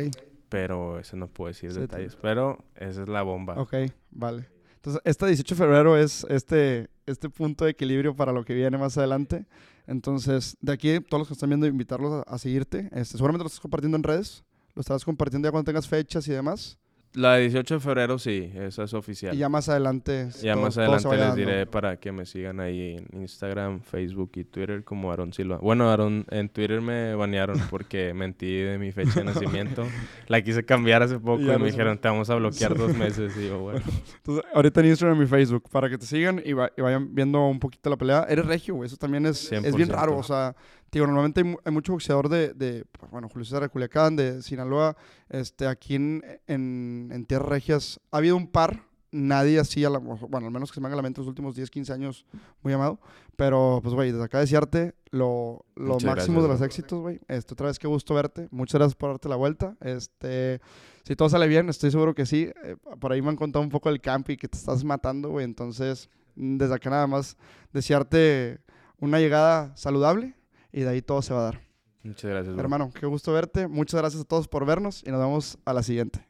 [0.49, 2.15] pero ese no puedo decir Sí, detalles.
[2.15, 3.55] Pero esa es la bomba.
[3.59, 3.73] Ok,
[4.11, 4.47] vale.
[4.75, 8.77] Entonces, este 18 de febrero es este, este punto de equilibrio para lo que viene
[8.79, 9.45] más adelante.
[9.87, 12.89] Entonces, de aquí, todos los que están viendo, invitarlos a, a seguirte.
[12.91, 14.43] Este, seguramente lo estás compartiendo en redes.
[14.75, 16.77] Lo estarás compartiendo ya cuando tengas fechas y demás.
[17.13, 19.35] La de 18 de febrero sí, esa es oficial.
[19.35, 20.29] Y ya más adelante.
[20.41, 21.35] Ya todo- más adelante les dando.
[21.35, 25.57] diré para que me sigan ahí en Instagram, Facebook y Twitter como Aaron Silva.
[25.57, 29.85] Bueno, Aaron, en Twitter me banearon porque mentí de mi fecha de nacimiento.
[30.27, 33.35] La quise cambiar hace poco Y me dijeron, te vamos a bloquear dos meses.
[33.37, 33.81] Y yo, bueno.
[34.17, 37.45] Entonces, ahorita en Instagram y Facebook, para que te sigan y, va- y vayan viendo
[37.45, 38.25] un poquito la pelea.
[38.29, 38.87] Eres regio, güey.
[38.87, 39.91] Eso también es, es bien 100%.
[39.91, 40.17] raro.
[40.17, 40.55] O sea,
[40.91, 44.15] digo, normalmente hay, mu- hay mucho boxeador de, de, pues, bueno, Julio César de Culiacán,
[44.15, 44.95] de Sinaloa.
[45.29, 48.83] Este, aquí en, en, en Tierras Regias ha habido un par
[49.13, 51.53] nadie así, a la, bueno, al menos que se me haga la mente los últimos
[51.55, 52.25] 10, 15 años,
[52.61, 52.99] muy amado.
[53.35, 57.19] Pero, pues, güey, desde acá desearte lo, lo Muchas máximo gracias, de los éxitos, güey.
[57.27, 58.47] Este, otra vez, qué gusto verte.
[58.51, 59.75] Muchas gracias por darte la vuelta.
[59.81, 60.61] Este,
[61.03, 62.51] si todo sale bien, estoy seguro que sí.
[62.63, 65.29] Eh, por ahí me han contado un poco del camp y que te estás matando,
[65.29, 65.43] güey.
[65.45, 67.35] Entonces, desde acá nada más
[67.73, 68.59] desearte
[68.99, 70.35] una llegada saludable
[70.71, 71.61] y de ahí todo se va a dar.
[72.03, 72.61] Muchas gracias, bro.
[72.63, 73.67] Hermano, qué gusto verte.
[73.67, 76.27] Muchas gracias a todos por vernos y nos vemos a la siguiente.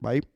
[0.00, 0.35] Bye.